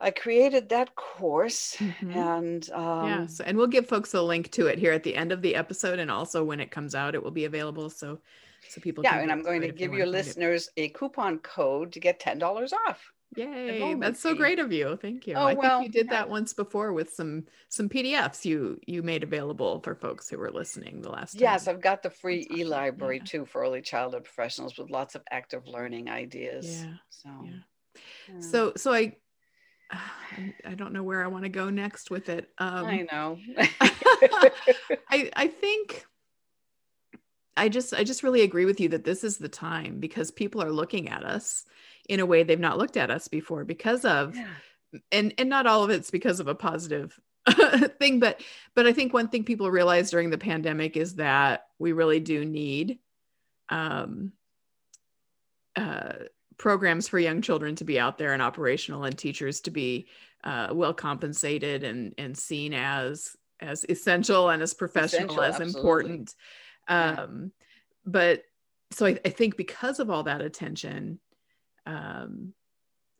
I 0.00 0.10
created 0.10 0.70
that 0.70 0.96
course 0.96 1.76
mm-hmm. 1.78 2.10
and 2.10 2.70
um, 2.72 3.08
yeah, 3.08 3.26
so, 3.26 3.44
and 3.44 3.56
we'll 3.56 3.68
give 3.68 3.86
folks 3.86 4.14
a 4.14 4.20
link 4.20 4.50
to 4.52 4.66
it 4.66 4.80
here 4.80 4.92
at 4.92 5.04
the 5.04 5.14
end 5.14 5.30
of 5.30 5.42
the 5.42 5.54
episode, 5.54 6.00
and 6.00 6.10
also 6.10 6.42
when 6.42 6.58
it 6.58 6.72
comes 6.72 6.96
out, 6.96 7.14
it 7.14 7.22
will 7.22 7.30
be 7.30 7.44
available. 7.44 7.88
So 7.88 8.18
so 8.68 8.80
people 8.80 9.04
yeah 9.04 9.18
and 9.18 9.30
i'm 9.30 9.42
going 9.42 9.60
to 9.60 9.72
give 9.72 9.92
your 9.92 10.06
listeners 10.06 10.68
a 10.76 10.88
coupon 10.90 11.38
code 11.38 11.92
to 11.92 12.00
get 12.00 12.20
$10 12.20 12.72
off 12.86 13.12
Yay! 13.34 13.94
That's 13.94 14.20
so 14.20 14.34
great 14.34 14.58
of 14.58 14.72
you. 14.72 14.98
Thank 15.00 15.26
you. 15.26 15.34
Oh, 15.34 15.46
I 15.46 15.54
well, 15.54 15.80
think 15.80 15.86
you 15.86 16.00
did 16.00 16.10
yeah. 16.10 16.18
that 16.18 16.28
once 16.28 16.52
before 16.52 16.92
with 16.92 17.14
some 17.14 17.44
some 17.70 17.88
PDFs 17.88 18.44
you 18.44 18.78
you 18.86 19.02
made 19.02 19.22
available 19.22 19.80
for 19.80 19.94
folks 19.94 20.28
who 20.28 20.36
were 20.36 20.50
listening 20.50 21.00
the 21.00 21.08
last 21.08 21.32
time. 21.32 21.40
Yes, 21.40 21.66
I've 21.66 21.80
got 21.80 22.02
the 22.02 22.10
free 22.10 22.46
e-library 22.50 23.18
yeah. 23.18 23.24
too 23.24 23.46
for 23.46 23.62
early 23.62 23.80
childhood 23.80 24.24
professionals 24.24 24.76
with 24.76 24.90
lots 24.90 25.14
of 25.14 25.22
active 25.30 25.66
learning 25.66 26.10
ideas. 26.10 26.84
Yeah. 26.84 26.94
So 27.08 27.30
yeah. 27.44 28.40
So 28.40 28.72
so 28.76 28.92
I 28.92 29.16
I 30.66 30.74
don't 30.74 30.92
know 30.92 31.02
where 31.02 31.24
I 31.24 31.28
want 31.28 31.44
to 31.44 31.50
go 31.50 31.70
next 31.70 32.10
with 32.10 32.28
it. 32.28 32.50
Um, 32.58 32.84
I 32.84 33.06
know. 33.10 33.38
I 35.10 35.30
I 35.34 35.46
think 35.48 36.04
I 37.56 37.68
just 37.68 37.92
I 37.92 38.04
just 38.04 38.22
really 38.22 38.42
agree 38.42 38.64
with 38.64 38.80
you 38.80 38.88
that 38.90 39.04
this 39.04 39.24
is 39.24 39.38
the 39.38 39.48
time 39.48 40.00
because 40.00 40.30
people 40.30 40.62
are 40.62 40.72
looking 40.72 41.08
at 41.08 41.24
us 41.24 41.64
in 42.08 42.20
a 42.20 42.26
way 42.26 42.42
they've 42.42 42.58
not 42.58 42.78
looked 42.78 42.96
at 42.96 43.10
us 43.10 43.28
before 43.28 43.64
because 43.64 44.04
of 44.04 44.34
yeah. 44.36 44.48
and 45.10 45.34
and 45.38 45.48
not 45.48 45.66
all 45.66 45.84
of 45.84 45.90
it's 45.90 46.10
because 46.10 46.40
of 46.40 46.48
a 46.48 46.54
positive 46.54 47.18
thing 47.98 48.20
but 48.20 48.40
but 48.74 48.86
I 48.86 48.92
think 48.92 49.12
one 49.12 49.28
thing 49.28 49.44
people 49.44 49.70
realize 49.70 50.10
during 50.10 50.30
the 50.30 50.38
pandemic 50.38 50.96
is 50.96 51.16
that 51.16 51.66
we 51.78 51.92
really 51.92 52.20
do 52.20 52.44
need 52.44 52.98
um 53.68 54.32
uh 55.76 56.12
programs 56.58 57.08
for 57.08 57.18
young 57.18 57.42
children 57.42 57.74
to 57.76 57.84
be 57.84 57.98
out 57.98 58.18
there 58.18 58.32
and 58.32 58.42
operational 58.42 59.04
and 59.04 59.18
teachers 59.18 59.60
to 59.62 59.70
be 59.70 60.06
uh, 60.44 60.68
well 60.72 60.94
compensated 60.94 61.84
and 61.84 62.14
and 62.18 62.36
seen 62.36 62.72
as 62.72 63.36
as 63.60 63.84
essential 63.88 64.48
and 64.48 64.62
as 64.62 64.74
professional 64.74 65.22
essential, 65.24 65.42
as 65.42 65.60
absolutely. 65.60 65.80
important 65.80 66.34
um, 66.88 67.52
but 68.04 68.42
so 68.90 69.06
I, 69.06 69.18
I, 69.24 69.30
think 69.30 69.56
because 69.56 70.00
of 70.00 70.10
all 70.10 70.24
that 70.24 70.40
attention, 70.40 71.18
um, 71.86 72.52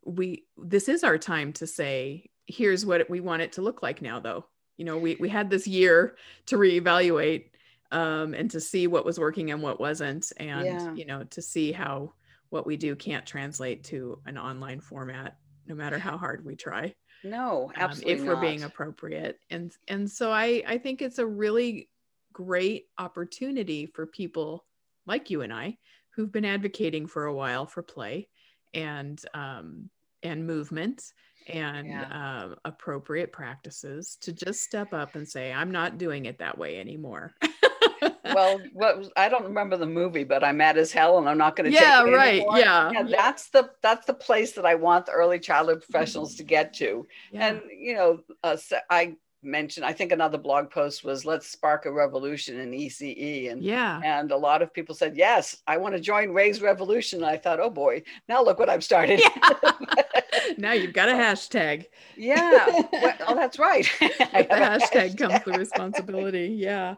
we 0.05 0.45
this 0.57 0.89
is 0.89 1.03
our 1.03 1.17
time 1.17 1.53
to 1.53 1.67
say, 1.67 2.29
here's 2.47 2.85
what 2.85 3.09
we 3.09 3.19
want 3.19 3.41
it 3.41 3.53
to 3.53 3.61
look 3.61 3.81
like 3.81 4.01
now, 4.01 4.19
though. 4.19 4.45
You 4.77 4.85
know, 4.85 4.97
we 4.97 5.17
we 5.19 5.29
had 5.29 5.49
this 5.49 5.67
year 5.67 6.15
to 6.47 6.57
reevaluate 6.57 7.45
um, 7.91 8.33
and 8.33 8.49
to 8.51 8.59
see 8.59 8.87
what 8.87 9.05
was 9.05 9.19
working 9.19 9.51
and 9.51 9.61
what 9.61 9.79
wasn't, 9.79 10.31
and 10.37 10.65
yeah. 10.65 10.93
you 10.93 11.05
know, 11.05 11.23
to 11.25 11.41
see 11.41 11.71
how 11.71 12.13
what 12.49 12.65
we 12.67 12.77
do 12.77 12.95
can't 12.95 13.25
translate 13.25 13.83
to 13.85 14.19
an 14.25 14.37
online 14.37 14.79
format, 14.79 15.37
no 15.67 15.75
matter 15.75 15.97
how 15.97 16.17
hard 16.17 16.45
we 16.45 16.55
try. 16.55 16.93
No, 17.23 17.71
absolutely. 17.75 18.13
Um, 18.13 18.19
if 18.19 18.27
we're 18.27 18.41
being 18.41 18.63
appropriate, 18.63 19.39
and 19.49 19.71
and 19.87 20.09
so 20.09 20.31
I 20.31 20.63
I 20.67 20.77
think 20.77 21.01
it's 21.01 21.19
a 21.19 21.25
really 21.25 21.89
great 22.33 22.87
opportunity 22.97 23.85
for 23.85 24.05
people 24.05 24.65
like 25.05 25.29
you 25.29 25.41
and 25.41 25.53
I 25.53 25.77
who've 26.15 26.31
been 26.31 26.45
advocating 26.45 27.07
for 27.07 27.25
a 27.25 27.33
while 27.33 27.65
for 27.65 27.81
play 27.81 28.27
and 28.73 29.19
um, 29.33 29.89
and 30.21 30.45
movement 30.45 31.13
and 31.47 31.87
yeah. 31.87 32.03
uh, 32.03 32.55
appropriate 32.65 33.31
practices 33.31 34.17
to 34.21 34.31
just 34.31 34.61
step 34.61 34.93
up 34.93 35.15
and 35.15 35.27
say 35.27 35.51
i'm 35.51 35.71
not 35.71 35.97
doing 35.97 36.25
it 36.25 36.39
that 36.39 36.57
way 36.57 36.79
anymore 36.79 37.33
well 38.33 38.61
what 38.71 39.11
i 39.17 39.27
don't 39.27 39.43
remember 39.43 39.75
the 39.75 39.85
movie 39.85 40.23
but 40.23 40.41
i'm 40.41 40.57
mad 40.57 40.77
as 40.77 40.91
hell 40.91 41.17
and 41.17 41.27
i'm 41.27 41.37
not 41.37 41.57
going 41.57 41.69
to 41.69 41.77
take 41.77 41.85
yeah 41.85 42.03
right 42.03 42.43
yeah. 42.55 42.91
yeah. 42.91 43.03
that's 43.03 43.49
the 43.49 43.69
that's 43.81 44.05
the 44.05 44.13
place 44.13 44.53
that 44.53 44.65
i 44.65 44.73
want 44.73 45.05
the 45.05 45.11
early 45.11 45.37
childhood 45.39 45.81
professionals 45.81 46.35
to 46.35 46.43
get 46.43 46.73
to 46.73 47.05
yeah. 47.31 47.47
and 47.47 47.61
you 47.77 47.93
know 47.93 48.19
uh, 48.43 48.55
i 48.89 49.13
mentioned 49.43 49.85
i 49.85 49.93
think 49.93 50.11
another 50.11 50.37
blog 50.37 50.69
post 50.69 51.03
was 51.03 51.25
let's 51.25 51.47
spark 51.47 51.85
a 51.85 51.91
revolution 51.91 52.59
in 52.59 52.71
ece 52.71 53.51
and 53.51 53.61
yeah. 53.61 53.99
and 54.03 54.31
a 54.31 54.37
lot 54.37 54.61
of 54.61 54.73
people 54.73 54.95
said 54.95 55.15
yes 55.15 55.57
i 55.67 55.77
want 55.77 55.93
to 55.93 56.01
join 56.01 56.31
Rae's 56.31 56.61
revolution 56.61 57.19
and 57.21 57.29
i 57.29 57.37
thought 57.37 57.59
oh 57.59 57.69
boy 57.69 58.03
now 58.27 58.43
look 58.43 58.59
what 58.59 58.69
i've 58.69 58.83
started. 58.83 59.19
Yeah. 59.19 59.71
now 60.57 60.71
you've 60.73 60.93
got 60.93 61.09
a 61.09 61.13
hashtag. 61.13 61.85
Yeah 62.17 62.65
well, 62.91 63.15
oh 63.27 63.35
that's 63.35 63.59
right. 63.59 63.89
The 63.99 64.07
hashtag, 64.07 64.79
hashtag, 64.79 65.17
comes 65.17 65.43
the 65.45 65.53
responsibility 65.53 66.55
yeah. 66.57 66.95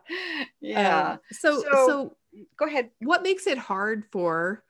Yeah 0.61 1.11
um, 1.11 1.19
so, 1.31 1.61
so 1.61 1.87
so 1.87 2.17
go 2.57 2.65
ahead. 2.65 2.89
what 2.99 3.23
makes 3.23 3.47
it 3.47 3.57
hard 3.57 4.05
for 4.11 4.63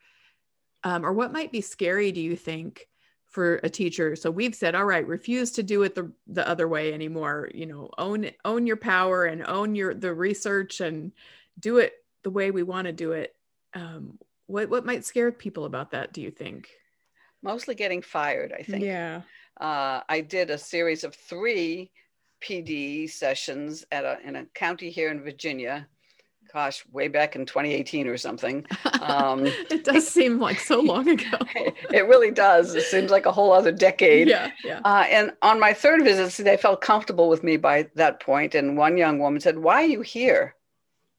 um, 0.84 1.04
or 1.04 1.12
what 1.12 1.32
might 1.32 1.52
be 1.52 1.60
scary 1.60 2.12
do 2.12 2.20
you 2.20 2.36
think 2.36 2.86
for 3.36 3.56
a 3.56 3.68
teacher. 3.68 4.16
So 4.16 4.30
we've 4.30 4.54
said 4.54 4.74
all 4.74 4.86
right 4.86 5.06
refuse 5.06 5.50
to 5.52 5.62
do 5.62 5.82
it 5.82 5.94
the, 5.94 6.10
the 6.26 6.48
other 6.48 6.66
way 6.66 6.94
anymore. 6.94 7.50
You 7.52 7.66
know 7.66 7.90
own 7.98 8.30
own 8.46 8.66
your 8.66 8.78
power 8.78 9.26
and 9.26 9.44
own 9.44 9.74
your 9.74 9.92
the 9.92 10.14
research 10.14 10.80
and 10.80 11.12
do 11.60 11.76
it 11.76 11.92
the 12.22 12.30
way 12.30 12.50
we 12.50 12.62
want 12.62 12.86
to 12.86 12.94
do 12.94 13.12
it. 13.12 13.36
Um, 13.74 14.18
what 14.46 14.70
what 14.70 14.86
might 14.86 15.04
scare 15.04 15.30
people 15.30 15.66
about 15.66 15.90
that 15.90 16.14
do 16.14 16.22
you 16.22 16.30
think? 16.30 16.70
Mostly 17.42 17.74
getting 17.74 18.00
fired 18.00 18.54
i 18.58 18.62
think. 18.62 18.82
Yeah. 18.82 19.20
Uh, 19.60 20.00
i 20.08 20.22
did 20.22 20.48
a 20.48 20.56
series 20.56 21.04
of 21.04 21.14
three 21.14 21.90
PD 22.42 23.10
sessions 23.10 23.84
at 23.92 24.04
a 24.04 24.18
in 24.24 24.36
a 24.36 24.46
county 24.54 24.88
here 24.88 25.10
in 25.10 25.20
Virginia. 25.20 25.86
Gosh, 26.56 26.86
way 26.90 27.08
back 27.08 27.36
in 27.36 27.44
2018 27.44 28.08
or 28.08 28.16
something. 28.16 28.64
Um, 29.02 29.44
it 29.70 29.84
does 29.84 30.08
seem 30.08 30.40
like 30.40 30.58
so 30.58 30.80
long 30.92 31.06
ago. 31.06 31.36
it 31.92 32.08
really 32.08 32.30
does. 32.30 32.74
It 32.74 32.82
seems 32.84 33.10
like 33.10 33.26
a 33.26 33.30
whole 33.30 33.52
other 33.52 33.70
decade. 33.70 34.26
Yeah, 34.26 34.50
yeah. 34.64 34.80
Uh, 34.84 35.04
and 35.08 35.32
on 35.42 35.60
my 35.60 35.74
third 35.74 36.02
visit, 36.02 36.30
see, 36.30 36.42
they 36.42 36.56
felt 36.56 36.80
comfortable 36.80 37.28
with 37.28 37.44
me 37.44 37.56
by 37.58 37.88
that 37.94 38.18
point. 38.20 38.54
And 38.54 38.76
one 38.76 38.96
young 38.96 39.18
woman 39.18 39.40
said, 39.40 39.58
"Why 39.58 39.82
are 39.82 39.86
you 39.86 40.00
here?" 40.00 40.56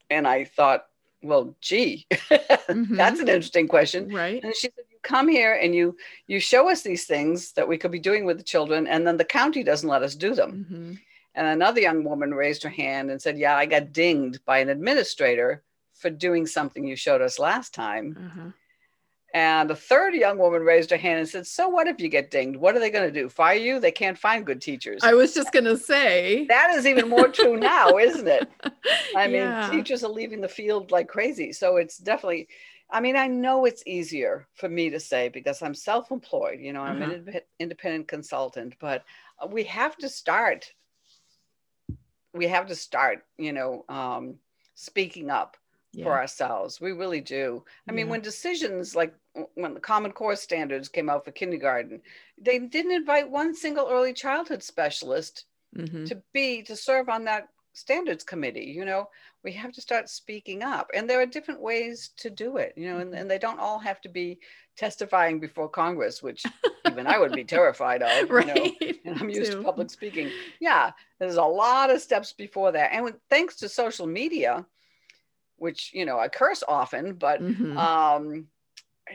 And 0.10 0.28
I 0.28 0.44
thought, 0.44 0.88
well, 1.22 1.56
gee, 1.62 2.08
Mhm. 2.12 2.98
that's 2.98 3.20
an 3.22 3.30
interesting 3.30 3.68
question. 3.68 4.10
Right. 4.10 4.44
And 4.44 4.54
she 4.56 4.70
said, 4.76 4.86
"You 4.92 4.98
come 5.04 5.28
here 5.30 5.54
and 5.54 5.74
you 5.76 5.96
you 6.26 6.40
show 6.40 6.70
us 6.70 6.82
these 6.82 7.06
things 7.06 7.54
that 7.54 7.68
we 7.68 7.78
could 7.78 7.92
be 7.92 8.00
doing 8.00 8.26
with 8.26 8.38
the 8.38 8.44
children, 8.44 8.88
and 8.88 9.06
then 9.06 9.18
the 9.18 9.24
county 9.40 9.64
doesn't 9.64 9.88
let 9.88 10.02
us 10.04 10.16
do 10.16 10.34
them." 10.34 10.66
hmm 10.68 10.94
And 11.38 11.48
another 11.48 11.80
young 11.82 12.04
woman 12.04 12.34
raised 12.34 12.64
her 12.64 12.70
hand 12.70 13.12
and 13.12 13.22
said, 13.22 13.38
"Yeah, 13.38 13.56
I 13.56 13.66
got 13.68 13.94
dinged 13.94 14.44
by 14.46 14.60
an 14.60 14.70
administrator 14.70 15.64
for 15.94 16.10
doing 16.10 16.48
something 16.48 16.86
you 16.86 16.98
showed 16.98 17.22
us 17.22 17.40
last 17.40 17.74
time." 17.74 18.18
Uh-huh. 18.18 18.52
And 19.34 19.70
a 19.70 19.76
third 19.76 20.16
young 20.16 20.40
woman 20.40 20.64
raised 20.64 20.90
her 20.92 20.98
hand 20.98 21.20
and 21.20 21.30
said, 21.30 21.46
"So 21.48 21.70
what 21.70 21.88
if 21.88 22.00
you 22.00 22.10
get 22.10 22.32
dinged? 22.32 22.60
What 22.60 22.76
are 22.76 22.80
they 22.80 22.90
going 22.90 23.08
to 23.14 23.22
do? 23.22 23.30
Fire 23.30 23.56
you? 23.56 23.80
They 23.80 23.92
can't 23.92 24.18
find 24.18 24.46
good 24.46 24.62
teachers." 24.62 25.04
I 25.04 25.14
was 25.14 25.34
just 25.34 25.52
gonna 25.54 25.78
say. 25.78 26.46
that 26.48 26.72
is 26.76 26.88
even 26.88 27.10
more 27.10 27.28
true 27.30 27.58
now, 27.58 27.98
isn't 27.98 28.28
it? 28.28 28.50
I 29.16 29.28
mean, 29.28 29.34
Yeah. 29.34 29.70
teachers 29.70 30.04
are 30.04 30.10
leaving 30.10 30.42
the 30.42 30.48
field 30.48 30.92
like 30.92 31.08
crazy. 31.08 31.54
So 31.54 31.78
it's 31.78 31.98
definitely, 31.98 32.48
I 32.90 33.02
mean, 33.02 33.16
I 33.16 33.28
know 33.28 33.66
it's 33.66 33.84
easier 33.86 34.48
for 34.56 34.70
me 34.70 34.90
to 34.92 35.00
say 35.00 35.30
because 35.30 35.62
I'm 35.62 35.76
self 35.76 36.10
employed, 36.12 36.60
you 36.60 36.74
know, 36.74 36.82
I'm 36.84 37.02
Uh-huh. 37.02 37.14
an 37.34 37.42
independent 37.60 38.08
consultant, 38.08 38.76
but 38.80 39.04
we 39.50 39.64
have 39.66 39.98
to 39.98 40.10
start, 40.10 40.74
we 42.38 42.48
have 42.48 42.68
to 42.68 42.76
start, 42.76 43.26
you 43.38 43.54
know, 43.54 43.86
um, 43.90 44.36
speaking 44.76 45.30
up 45.30 45.58
Yeah. 45.94 46.04
for 46.06 46.18
ourselves. 46.20 46.80
We 46.80 46.92
really 46.92 47.22
do. 47.22 47.64
I 47.90 47.92
mean, 47.92 48.10
when 48.10 48.22
decisions 48.22 48.96
like 48.96 49.14
when 49.56 49.74
the 49.74 49.80
Common 49.80 50.12
Core 50.12 50.36
standards 50.36 50.90
came 50.90 51.10
out 51.10 51.26
for 51.26 51.32
kindergarten, 51.32 52.02
they 52.38 52.60
didn't 52.60 52.92
invite 52.92 53.30
one 53.30 53.56
single 53.56 53.88
early 53.90 54.14
childhood 54.14 54.64
specialist 54.64 55.46
Mhm. 55.76 56.06
to 56.08 56.22
be 56.34 56.64
to 56.64 56.76
serve 56.76 57.10
on 57.10 57.26
that 57.26 57.50
standards 57.74 58.24
committee 58.24 58.74
you 58.76 58.84
know 58.86 59.08
we 59.44 59.52
have 59.52 59.72
to 59.72 59.82
start 59.82 60.10
speaking 60.10 60.64
up 60.64 60.90
and 60.96 61.08
there 61.08 61.22
are 61.22 61.28
different 61.28 61.62
ways 61.62 62.10
to 62.18 62.32
do 62.32 62.58
it 62.58 62.74
you 62.76 62.88
know 62.90 62.98
and, 62.98 63.14
and 63.14 63.30
they 63.30 63.38
don't 63.38 63.60
all 63.60 63.78
have 63.78 64.02
to 64.02 64.10
be 64.10 64.40
testifying 64.76 65.40
before 65.40 65.70
congress 65.70 66.24
which 66.24 66.44
even 66.90 67.06
i 67.06 67.20
would 67.20 67.34
be 67.34 67.44
terrified 67.44 68.02
of 68.02 68.28
you 68.32 68.46
know 68.48 68.56
right. 68.56 69.00
and 69.06 69.20
i'm 69.20 69.30
used 69.30 69.52
to 69.52 69.62
public 69.62 69.92
speaking 69.92 70.32
yeah 70.60 70.92
there's 71.20 71.38
a 71.38 71.44
lot 71.44 71.90
of 71.90 72.02
steps 72.02 72.34
before 72.34 72.72
that 72.72 72.92
and 72.94 73.14
thanks 73.30 73.56
to 73.58 73.70
social 73.70 74.08
media 74.08 74.66
which 75.58 75.92
you 75.94 76.06
know 76.06 76.20
i 76.20 76.28
curse 76.28 76.64
often 76.68 77.14
but 77.14 77.42
Mhm. 77.42 77.78
um 77.78 78.48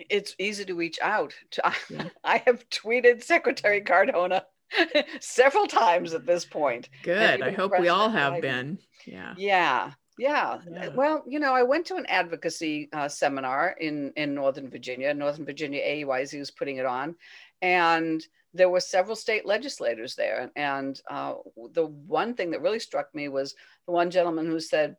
it's 0.09 0.35
easy 0.39 0.65
to 0.65 0.75
reach 0.75 0.99
out 1.03 1.35
to 1.53 1.73
Yeah. 1.91 2.09
i 2.25 2.39
have 2.47 2.69
tweeted 2.71 3.23
secretary 3.23 3.81
cardona 3.83 4.45
several 5.21 5.67
times 5.67 6.15
at 6.15 6.25
this 6.27 6.45
point 6.47 6.89
Good. 7.03 7.43
I 7.43 7.51
hope 7.53 7.73
we 7.79 7.89
all 7.89 8.09
have 8.09 8.41
been. 8.41 8.79
Yeah. 9.07 9.35
yeah 9.37 9.93
yeah. 10.19 10.59
Well 10.95 11.25
you 11.27 11.39
know 11.41 11.55
i 11.55 11.63
went 11.63 11.87
to 11.87 11.97
an 11.97 12.07
advocacy 12.07 12.89
uh, 12.93 13.09
seminar 13.09 13.75
in 13.81 14.13
in 14.17 14.35
northern 14.35 14.71
virginia 14.71 15.13
northern 15.15 15.45
virginia 15.45 15.83
ayz 15.83 16.39
was 16.39 16.51
putting 16.51 16.77
it 16.77 16.87
on 16.87 17.17
and 17.61 18.25
there 18.55 18.69
were 18.69 18.81
several 18.81 19.17
state 19.17 19.47
legislators 19.47 20.15
there 20.15 20.51
and 20.57 21.01
uh, 21.11 21.35
the 21.73 21.87
one 21.87 22.35
thing 22.35 22.51
that 22.51 22.61
really 22.63 22.79
struck 22.79 23.15
me 23.15 23.29
was 23.29 23.55
the 23.87 23.93
one 23.93 24.11
gentleman 24.11 24.47
who 24.47 24.61
said 24.61 24.97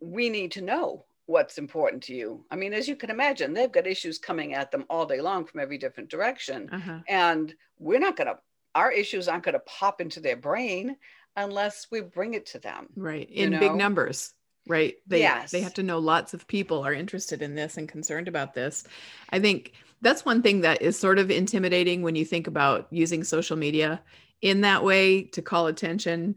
we 0.00 0.28
need 0.28 0.52
to 0.52 0.62
know 0.62 1.04
what's 1.26 1.58
important 1.58 2.02
to 2.02 2.14
you 2.14 2.44
i 2.50 2.56
mean 2.56 2.72
as 2.72 2.86
you 2.86 2.94
can 2.96 3.10
imagine 3.10 3.52
they've 3.52 3.72
got 3.72 3.86
issues 3.86 4.18
coming 4.18 4.54
at 4.54 4.70
them 4.70 4.84
all 4.88 5.06
day 5.06 5.20
long 5.20 5.44
from 5.44 5.60
every 5.60 5.78
different 5.78 6.08
direction 6.08 6.68
Uh-huh. 6.70 7.00
and 7.08 7.54
we're 7.78 7.98
not 7.98 8.16
going 8.16 8.28
to 8.28 8.38
our 8.74 8.92
issues 8.92 9.26
aren't 9.26 9.42
going 9.44 9.54
to 9.54 9.58
pop 9.60 10.00
into 10.00 10.20
their 10.20 10.36
brain 10.36 10.96
unless 11.36 11.86
we 11.90 12.00
bring 12.00 12.34
it 12.34 12.46
to 12.46 12.58
them 12.58 12.88
Right. 12.96 13.28
In 13.30 13.58
big 13.58 13.74
numbers. 13.74 14.32
Right. 14.68 14.94
They 15.06 15.20
Yes. 15.20 15.50
they 15.50 15.60
have 15.60 15.74
to 15.74 15.82
know 15.82 15.98
lots 15.98 16.34
of 16.34 16.46
people 16.46 16.84
are 16.84 16.92
interested 16.92 17.40
in 17.42 17.54
this 17.54 17.76
and 17.76 17.88
concerned 17.88 18.26
about 18.28 18.52
this. 18.52 18.84
I 19.30 19.38
think 19.38 19.72
that's 20.02 20.24
one 20.24 20.42
thing 20.42 20.60
that 20.60 20.82
is 20.82 20.98
sort 20.98 21.18
of 21.18 21.30
intimidating 21.30 22.02
when 22.02 22.14
you 22.14 22.24
think 22.24 22.46
about 22.46 22.86
using 22.90 23.24
social 23.24 23.56
media 23.56 24.02
in 24.42 24.60
that 24.62 24.84
way 24.84 25.22
to 25.22 25.42
call 25.42 25.66
attention 25.66 26.36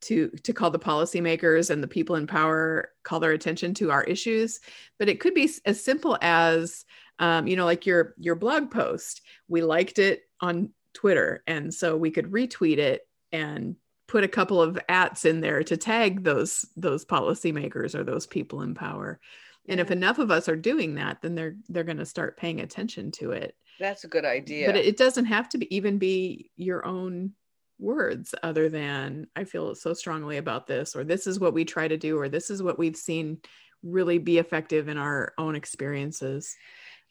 to 0.00 0.28
to 0.44 0.52
call 0.52 0.70
the 0.70 0.78
policymakers 0.78 1.70
and 1.70 1.82
the 1.82 1.88
people 1.88 2.14
in 2.16 2.26
power 2.26 2.90
call 3.02 3.20
their 3.20 3.32
attention 3.32 3.74
to 3.74 3.90
our 3.90 4.04
issues. 4.04 4.60
But 4.98 5.08
it 5.08 5.20
could 5.20 5.34
be 5.34 5.50
as 5.64 5.82
simple 5.82 6.16
as 6.20 6.84
um, 7.18 7.46
you 7.46 7.56
know 7.56 7.64
like 7.64 7.86
your 7.86 8.14
your 8.18 8.36
blog 8.36 8.70
post. 8.70 9.22
We 9.48 9.62
liked 9.62 9.98
it 9.98 10.22
on 10.40 10.70
twitter 10.94 11.42
and 11.46 11.72
so 11.72 11.96
we 11.96 12.10
could 12.10 12.32
retweet 12.32 12.78
it 12.78 13.06
and 13.30 13.76
put 14.08 14.24
a 14.24 14.28
couple 14.28 14.60
of 14.60 14.78
ats 14.88 15.24
in 15.24 15.40
there 15.40 15.62
to 15.62 15.76
tag 15.76 16.24
those 16.24 16.64
those 16.76 17.04
policymakers 17.04 17.94
or 17.94 18.02
those 18.02 18.26
people 18.26 18.62
in 18.62 18.74
power 18.74 19.20
and 19.68 19.80
if 19.80 19.90
enough 19.90 20.18
of 20.18 20.30
us 20.30 20.48
are 20.48 20.56
doing 20.56 20.94
that 20.94 21.20
then 21.22 21.34
they're 21.34 21.56
they're 21.68 21.84
going 21.84 21.98
to 21.98 22.06
start 22.06 22.36
paying 22.36 22.60
attention 22.60 23.10
to 23.12 23.32
it. 23.32 23.54
That's 23.78 24.04
a 24.04 24.08
good 24.08 24.24
idea. 24.24 24.66
but 24.66 24.76
it, 24.76 24.96
doesn't 24.96 25.26
have 25.26 25.48
to 25.50 25.58
be, 25.58 25.74
even 25.74 25.98
be 25.98 26.50
your 26.56 26.84
own 26.84 27.32
words 27.78 28.34
other 28.42 28.68
than 28.68 29.28
i 29.36 29.44
feel 29.44 29.72
so 29.72 29.94
strongly 29.94 30.38
about 30.38 30.66
this 30.66 30.96
or 30.96 31.04
this 31.04 31.28
is 31.28 31.38
what 31.38 31.54
we 31.54 31.64
try 31.64 31.86
to 31.86 31.96
do 31.96 32.18
or 32.18 32.28
this 32.28 32.50
is 32.50 32.60
what 32.60 32.76
we've 32.76 32.96
seen 32.96 33.38
really 33.82 34.18
be 34.18 34.38
effective 34.38 34.88
in 34.88 34.98
our 34.98 35.32
own 35.38 35.54
experiences. 35.54 36.56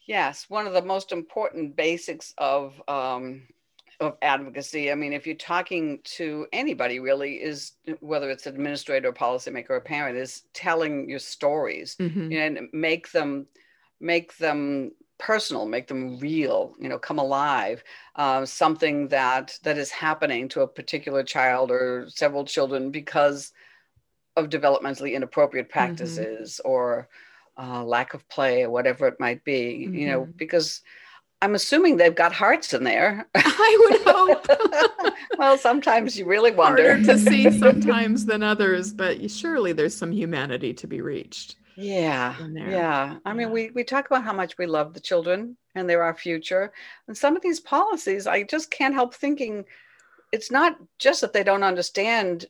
Yes, 0.08 0.46
one 0.50 0.68
of 0.68 0.74
the 0.74 0.82
most 0.82 1.12
important 1.12 1.76
basics 1.76 2.34
of 2.38 2.82
um, 2.88 3.44
of 4.00 4.18
advocacy. 4.22 4.92
I 4.92 4.96
mean, 4.96 5.14
if 5.14 5.26
you're 5.26 5.36
talking 5.36 6.00
to 6.04 6.48
anybody, 6.54 7.00
really, 7.00 7.36
is 7.42 7.74
whether 8.00 8.30
it's 8.30 8.46
administrator, 8.46 9.12
policymaker, 9.12 9.72
or 9.72 9.82
parent, 9.82 10.18
is 10.18 10.44
telling 10.54 11.10
your 11.10 11.20
stories 11.20 11.98
Mhm. 12.00 12.32
know, 12.32 12.38
and 12.38 12.70
make 12.74 13.12
them 13.12 13.48
make 14.00 14.38
them 14.38 14.92
personal, 15.18 15.66
make 15.66 15.88
them 15.88 16.20
real. 16.20 16.76
You 16.80 16.90
know, 16.90 17.00
come 17.00 17.18
alive. 17.20 17.84
Uh, 18.16 18.46
something 18.46 19.08
that 19.10 19.58
that 19.64 19.78
is 19.78 19.92
happening 19.92 20.48
to 20.50 20.62
a 20.62 20.68
particular 20.68 21.24
child 21.24 21.72
or 21.72 22.08
several 22.10 22.46
children 22.46 22.92
because 22.92 23.52
of 24.36 24.50
developmentally 24.50 25.14
inappropriate 25.14 25.70
practices 25.70 26.62
or 26.64 27.10
uh, 27.58 27.84
lack 27.84 28.14
of 28.14 28.28
play 28.30 28.64
or 28.64 28.70
whatever 28.70 29.08
it 29.08 29.20
might 29.20 29.44
be, 29.44 29.90
you 29.94 30.06
know, 30.06 30.26
Mhm. 30.26 30.38
because 30.38 30.82
I'm 31.42 31.54
assuming 31.56 31.98
they've 31.98 32.16
got 32.16 32.34
hearts 32.34 32.74
in 32.74 32.84
there. 32.84 33.28
i 33.36 33.88
would 33.90 34.02
hope 34.16 35.14
well, 35.38 35.58
sometimes 35.58 36.18
you 36.18 36.26
really 36.26 36.52
wonder. 36.52 36.96
harder 36.96 37.04
to 37.06 37.18
see 37.18 37.52
sometimes 37.52 38.26
than 38.26 38.42
others 38.44 38.92
but 38.94 39.30
surely 39.30 39.72
there's 39.74 39.96
some 39.96 40.12
humanity 40.12 40.74
to 40.74 40.88
be 40.88 41.02
reached 41.02 41.56
yeah. 41.80 42.34
Yeah. 42.40 43.18
I 43.24 43.34
mean, 43.34 43.48
Yeah. 43.50 43.54
we, 43.54 43.70
we 43.70 43.84
talk 43.84 44.08
about 44.08 44.24
how 44.24 44.34
much 44.34 44.58
we 44.58 44.66
love 44.66 44.96
the 44.96 45.00
children 45.00 45.58
and 45.76 45.88
they're 45.88 46.02
our 46.02 46.16
future. 46.16 46.74
And 47.08 47.16
some 47.16 47.36
of 47.36 47.44
these 47.44 47.60
policies, 47.60 48.26
I 48.26 48.42
just 48.42 48.72
can't 48.72 48.96
help 48.96 49.14
thinking 49.14 49.64
it's 50.32 50.50
not 50.50 50.76
just 50.98 51.22
that 51.22 51.34
they 51.34 51.44
don't 51.44 51.62
understand 51.62 52.48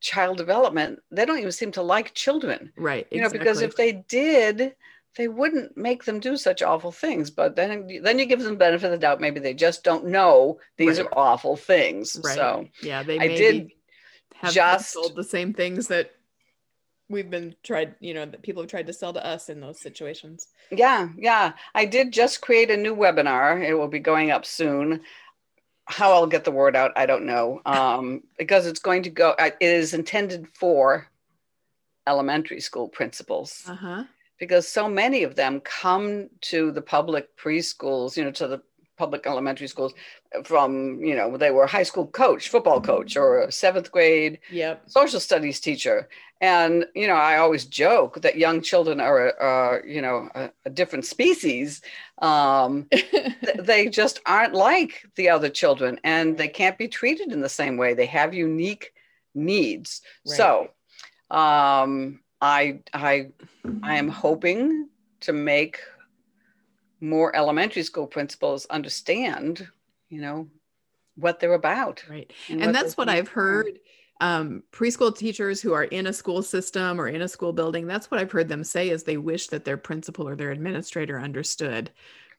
child 0.00 0.36
development, 0.36 0.98
they 1.12 1.24
don't 1.24 1.38
even 1.38 1.52
seem 1.52 1.70
to 1.72 1.82
like 1.82 2.12
children. 2.12 2.72
right 2.76 3.06
you 3.12 3.20
know 3.22 3.30
because 3.30 3.62
if 3.62 3.76
they 3.76 3.92
did 4.08 4.74
they 5.18 5.28
wouldn't 5.28 5.76
make 5.76 6.04
them 6.04 6.20
do 6.20 6.36
such 6.38 6.62
awful 6.62 6.92
things 6.92 7.30
but 7.30 7.56
then 7.56 7.86
then 8.02 8.18
you 8.18 8.24
give 8.24 8.40
them 8.40 8.52
the 8.52 8.56
benefit 8.58 8.86
of 8.86 8.92
the 8.92 8.98
doubt 8.98 9.20
maybe 9.20 9.40
they 9.40 9.52
just 9.52 9.84
don't 9.84 10.06
know 10.06 10.58
these 10.78 10.98
Right. 10.98 11.06
are 11.08 11.18
awful 11.18 11.56
things 11.56 12.18
right. 12.24 12.34
So 12.36 12.68
yeah 12.82 13.02
they 13.02 13.18
I 13.18 13.28
did 13.28 13.70
have 14.36 14.52
just- 14.54 14.92
sold 14.92 15.14
the 15.16 15.24
same 15.24 15.52
things 15.52 15.88
that 15.88 16.12
we've 17.10 17.28
been 17.30 17.54
tried 17.62 17.94
you 18.00 18.14
know 18.14 18.24
that 18.26 18.42
people 18.42 18.62
have 18.62 18.70
tried 18.70 18.86
to 18.86 18.92
sell 18.92 19.12
to 19.14 19.26
us 19.26 19.48
in 19.48 19.60
those 19.60 19.80
situations. 19.80 20.48
Yeah 20.70 21.08
yeah. 21.16 21.52
I 21.74 21.84
did 21.86 22.12
just 22.12 22.40
create 22.40 22.70
a 22.70 22.76
new 22.76 22.94
webinar. 22.94 23.62
It 23.66 23.74
will 23.74 23.88
be 23.88 23.98
going 23.98 24.30
up 24.30 24.44
soon. 24.46 25.00
How 25.86 26.12
i'll 26.12 26.26
get 26.26 26.44
the 26.44 26.50
word 26.52 26.76
out 26.76 26.92
i 26.96 27.06
don't 27.06 27.24
know 27.24 27.62
um, 27.66 28.22
because 28.38 28.66
it's 28.66 28.78
going 28.80 29.02
to 29.04 29.10
go 29.10 29.34
it 29.38 29.56
is 29.60 29.94
intended 29.94 30.46
for 30.54 31.08
elementary 32.06 32.60
school 32.60 32.88
principals. 32.88 33.64
Uh-huh 33.66 34.04
because 34.38 34.68
so 34.68 34.88
many 34.88 35.22
of 35.22 35.34
them 35.34 35.60
come 35.60 36.28
to 36.42 36.70
the 36.72 36.82
public 36.82 37.36
preschools, 37.36 38.16
you 38.16 38.24
know, 38.24 38.30
to 38.32 38.46
the 38.48 38.62
public 38.96 39.26
elementary 39.26 39.68
schools 39.68 39.94
from 40.44 41.00
you 41.02 41.14
know 41.14 41.36
they 41.36 41.52
were 41.52 41.62
a 41.62 41.68
high 41.68 41.84
school 41.84 42.06
coach 42.06 42.48
football 42.48 42.80
coach 42.80 43.16
or 43.16 43.42
a 43.42 43.52
seventh 43.52 43.90
grade 43.92 44.40
Yep. 44.50 44.82
social 44.90 45.20
studies 45.20 45.60
teacher 45.60 46.08
and 46.40 46.84
you 46.96 47.06
know 47.06 47.14
i 47.14 47.36
always 47.38 47.64
joke 47.64 48.20
that 48.22 48.36
young 48.36 48.60
children 48.60 49.00
are 49.00 49.40
uh, 49.40 49.78
you 49.86 50.02
know 50.02 50.28
a, 50.34 50.50
a 50.66 50.70
different 50.70 51.04
species 51.06 51.80
um, 52.20 52.88
they 53.60 53.88
just 53.88 54.20
aren't 54.26 54.54
like 54.54 55.06
the 55.14 55.28
other 55.28 55.48
children 55.48 56.00
and 56.02 56.36
they 56.36 56.48
can't 56.48 56.76
be 56.76 56.88
treated 56.88 57.32
in 57.32 57.40
the 57.40 57.48
same 57.48 57.76
way 57.76 57.94
they 57.94 58.06
have 58.06 58.34
unique 58.34 58.92
needs 59.34 60.02
Right. 60.26 60.36
so 60.36 60.70
um, 61.30 62.20
i 62.40 62.80
i 62.94 63.28
i 63.82 63.96
am 63.96 64.08
hoping 64.08 64.88
to 65.20 65.32
make 65.32 65.80
more 67.00 67.34
elementary 67.34 67.82
school 67.82 68.06
principals 68.06 68.66
understand 68.66 69.66
you 70.08 70.20
know 70.20 70.48
what 71.16 71.40
they're 71.40 71.54
about 71.54 72.02
right. 72.08 72.32
and, 72.48 72.62
and 72.62 72.74
that's 72.74 72.96
what 72.96 73.08
I've 73.08 73.28
heard. 73.28 73.80
Um, 74.20 74.64
preschool 74.72 75.16
teachers 75.16 75.60
who 75.60 75.72
are 75.72 75.84
in 75.84 76.08
a 76.08 76.12
school 76.12 76.42
system 76.42 77.00
or 77.00 77.06
in 77.06 77.22
a 77.22 77.28
school 77.28 77.52
building, 77.52 77.86
that's 77.86 78.10
what 78.10 78.20
I've 78.20 78.32
heard 78.32 78.48
them 78.48 78.64
say 78.64 78.90
is 78.90 79.04
they 79.04 79.16
wish 79.16 79.46
that 79.48 79.64
their 79.64 79.76
principal 79.76 80.28
or 80.28 80.34
their 80.34 80.50
administrator 80.50 81.20
understood 81.20 81.92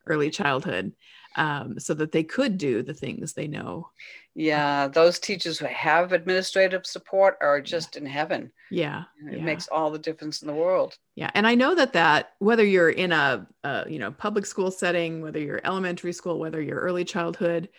early 0.05 0.29
childhood 0.29 0.93
um, 1.35 1.79
so 1.79 1.93
that 1.93 2.11
they 2.11 2.23
could 2.23 2.57
do 2.57 2.81
the 2.81 2.93
things 2.93 3.33
they 3.33 3.47
know. 3.47 3.89
Yeah, 4.35 4.87
those 4.87 5.19
teachers 5.19 5.59
who 5.59 5.65
have 5.65 6.13
administrative 6.13 6.85
support 6.85 7.37
are 7.41 7.61
just 7.61 7.95
in 7.95 8.05
heaven. 8.05 8.51
Yeah. 8.71 9.03
It 9.29 9.39
yeah. 9.39 9.43
makes 9.43 9.67
all 9.67 9.91
the 9.91 9.99
difference 9.99 10.41
in 10.41 10.47
the 10.47 10.53
world. 10.53 10.97
Yeah, 11.15 11.31
and 11.33 11.45
I 11.45 11.55
know 11.55 11.75
that 11.75 11.93
that 11.93 12.33
whether 12.39 12.63
you're 12.63 12.89
in 12.89 13.11
a, 13.11 13.47
a 13.63 13.85
you 13.89 13.99
know 13.99 14.11
public 14.11 14.45
school 14.45 14.71
setting, 14.71 15.21
whether 15.21 15.39
you're 15.39 15.61
elementary 15.63 16.13
school, 16.13 16.39
whether 16.39 16.61
you're 16.61 16.79
early 16.79 17.03
childhood, 17.03 17.69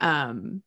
um, 0.00 0.62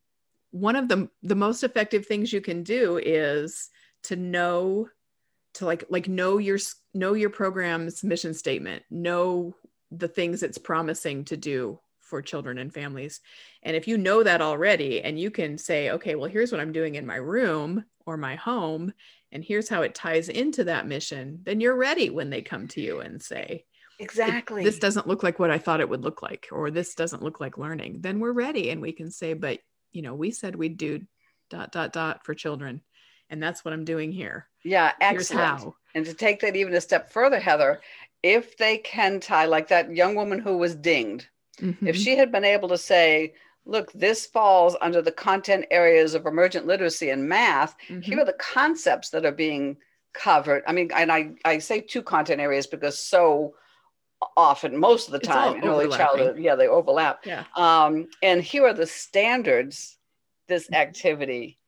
one 0.51 0.75
of 0.75 0.87
the 0.87 1.09
the 1.23 1.35
most 1.35 1.63
effective 1.63 2.05
things 2.05 2.31
you 2.31 2.41
can 2.41 2.63
do 2.63 2.97
is 2.97 3.69
to 4.03 4.15
know 4.15 4.87
to 5.55 5.65
like 5.65 5.83
like 5.89 6.07
know 6.07 6.37
your 6.37 6.59
know 6.93 7.13
your 7.13 7.29
program's 7.29 8.03
mission 8.03 8.33
statement, 8.33 8.83
know 8.89 9.55
the 9.91 10.07
things 10.07 10.43
it's 10.43 10.57
promising 10.57 11.25
to 11.25 11.35
do 11.35 11.79
for 12.11 12.21
children 12.21 12.57
and 12.57 12.73
families. 12.73 13.21
And 13.63 13.73
if 13.75 13.87
you 13.87 13.97
know 13.97 14.21
that 14.21 14.41
already 14.41 15.01
and 15.01 15.17
you 15.17 15.31
can 15.31 15.57
say, 15.57 15.91
okay, 15.91 16.15
well 16.15 16.29
here's 16.29 16.51
what 16.51 16.59
I'm 16.61 16.73
doing 16.73 16.95
in 16.95 17.05
my 17.05 17.15
room 17.15 17.85
or 18.05 18.17
my 18.17 18.35
home 18.35 18.93
and 19.31 19.41
here's 19.43 19.69
how 19.69 19.81
it 19.83 19.95
ties 19.95 20.27
into 20.27 20.65
that 20.65 20.85
mission, 20.87 21.39
then 21.43 21.61
you're 21.61 21.75
ready 21.75 22.09
when 22.09 22.29
they 22.29 22.41
come 22.41 22.67
to 22.67 22.81
you 22.81 22.99
and 22.99 23.23
say, 23.23 23.63
Exactly. 23.97 24.63
this 24.63 24.79
doesn't 24.79 25.07
look 25.07 25.23
like 25.23 25.39
what 25.39 25.51
I 25.51 25.57
thought 25.57 25.79
it 25.79 25.87
would 25.89 26.03
look 26.03 26.21
like, 26.21 26.49
or 26.51 26.69
this 26.69 26.95
doesn't 26.95 27.23
look 27.23 27.39
like 27.39 27.57
learning. 27.57 28.01
Then 28.01 28.19
we're 28.19 28.33
ready 28.33 28.69
and 28.71 28.81
we 28.81 28.91
can 28.91 29.09
say, 29.09 29.33
but 29.33 29.59
you 29.93 30.01
know, 30.01 30.15
we 30.15 30.31
said 30.31 30.55
we'd 30.55 30.77
do 30.77 31.01
dot, 31.49 31.71
dot, 31.71 31.93
dot 31.93 32.25
for 32.25 32.33
children. 32.33 32.81
And 33.29 33.41
that's 33.41 33.63
what 33.63 33.73
I'm 33.73 33.85
doing 33.85 34.11
here. 34.11 34.49
yeah, 34.65 34.91
Here's 34.99 35.31
excellent. 35.31 35.59
how. 35.61 35.75
And 35.95 36.05
to 36.05 36.13
take 36.13 36.41
that 36.41 36.55
even 36.57 36.73
a 36.73 36.81
step 36.81 37.11
further, 37.11 37.39
Heather, 37.39 37.79
if 38.23 38.57
they 38.57 38.77
can 38.77 39.19
tie, 39.19 39.45
like 39.45 39.69
that 39.69 39.95
young 39.95 40.15
woman 40.15 40.39
who 40.39 40.57
was 40.57 40.75
dinged, 40.75 41.27
if 41.59 41.95
Mhm. 41.95 41.95
she 41.95 42.15
had 42.15 42.31
been 42.31 42.43
able 42.45 42.69
to 42.69 42.77
say, 42.77 43.33
look, 43.65 43.91
this 43.93 44.25
falls 44.25 44.75
under 44.81 45.01
the 45.01 45.11
content 45.11 45.65
areas 45.69 46.13
of 46.15 46.25
emergent 46.25 46.65
literacy 46.65 47.09
and 47.09 47.27
math, 47.27 47.75
Mhm. 47.87 48.03
here 48.03 48.19
are 48.19 48.25
the 48.25 48.33
concepts 48.33 49.09
that 49.11 49.25
are 49.25 49.31
being 49.31 49.77
covered. 50.13 50.63
I 50.67 50.73
mean, 50.73 50.91
and 50.93 51.11
I, 51.11 51.31
I 51.45 51.59
say 51.59 51.81
two 51.81 52.01
content 52.01 52.41
areas 52.41 52.67
because 52.67 52.97
so 52.97 53.55
often, 54.35 54.77
most 54.77 55.07
of 55.07 55.13
the 55.13 55.19
time 55.19 55.55
in 55.55 55.63
early 55.67 55.87
childhood, 55.89 56.37
yeah, 56.39 56.55
they 56.55 56.67
overlap. 56.67 57.25
yeah. 57.25 57.45
Um, 57.55 58.07
and 58.21 58.41
here 58.43 58.65
are 58.65 58.73
the 58.73 58.85
standards 58.87 59.97
this 60.47 60.67
Mhm. 60.69 60.75
activity 60.75 61.59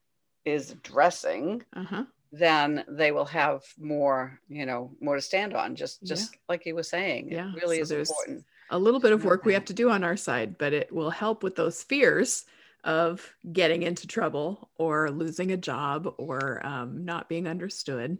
is 0.45 0.71
addressing. 0.71 1.63
Uh-huh. 1.73 2.05
Then 2.31 2.83
they 2.87 3.11
will 3.11 3.25
have 3.25 3.63
more, 3.77 4.39
you 4.49 4.65
know, 4.65 4.95
more 4.99 5.15
to 5.15 5.21
stand 5.21 5.53
on. 5.55 5.75
Just, 5.75 6.01
Yeah. 6.01 6.07
just 6.09 6.35
like 6.49 6.65
you 6.65 6.75
were 6.75 6.83
saying, 6.83 7.31
Yeah, 7.31 7.49
it 7.49 7.61
really 7.61 7.77
so 7.77 7.81
is 7.83 7.91
important. 7.91 8.45
A 8.69 8.79
little 8.79 8.99
bit 8.99 9.11
of 9.13 9.23
work 9.23 9.45
we 9.45 9.53
have 9.53 9.65
to 9.65 9.73
do 9.73 9.89
on 9.89 10.03
our 10.03 10.17
side, 10.17 10.57
but 10.57 10.73
it 10.73 10.91
will 10.91 11.09
help 11.11 11.43
with 11.43 11.55
those 11.55 11.83
fears 11.83 12.45
of 12.83 13.35
getting 13.51 13.83
into 13.83 14.07
trouble 14.07 14.71
or 14.75 15.09
losing 15.11 15.51
a 15.51 15.57
job 15.57 16.13
or 16.17 16.65
um, 16.65 17.05
not 17.05 17.29
being 17.29 17.47
understood. 17.47 18.17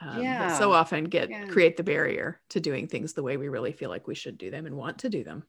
Um, 0.00 0.36
that 0.38 0.52
so 0.52 0.72
often 0.72 1.04
get 1.06 1.30
Yeah. 1.30 1.44
create 1.48 1.76
the 1.78 1.84
barrier 1.84 2.42
to 2.50 2.60
doing 2.60 2.88
things 2.88 3.14
the 3.14 3.22
way 3.24 3.36
we 3.38 3.48
really 3.48 3.72
feel 3.72 3.90
like 3.90 4.06
we 4.08 4.14
should 4.16 4.38
do 4.38 4.50
them 4.50 4.66
and 4.66 4.76
want 4.76 4.98
to 5.00 5.10
do 5.10 5.24
them. 5.24 5.46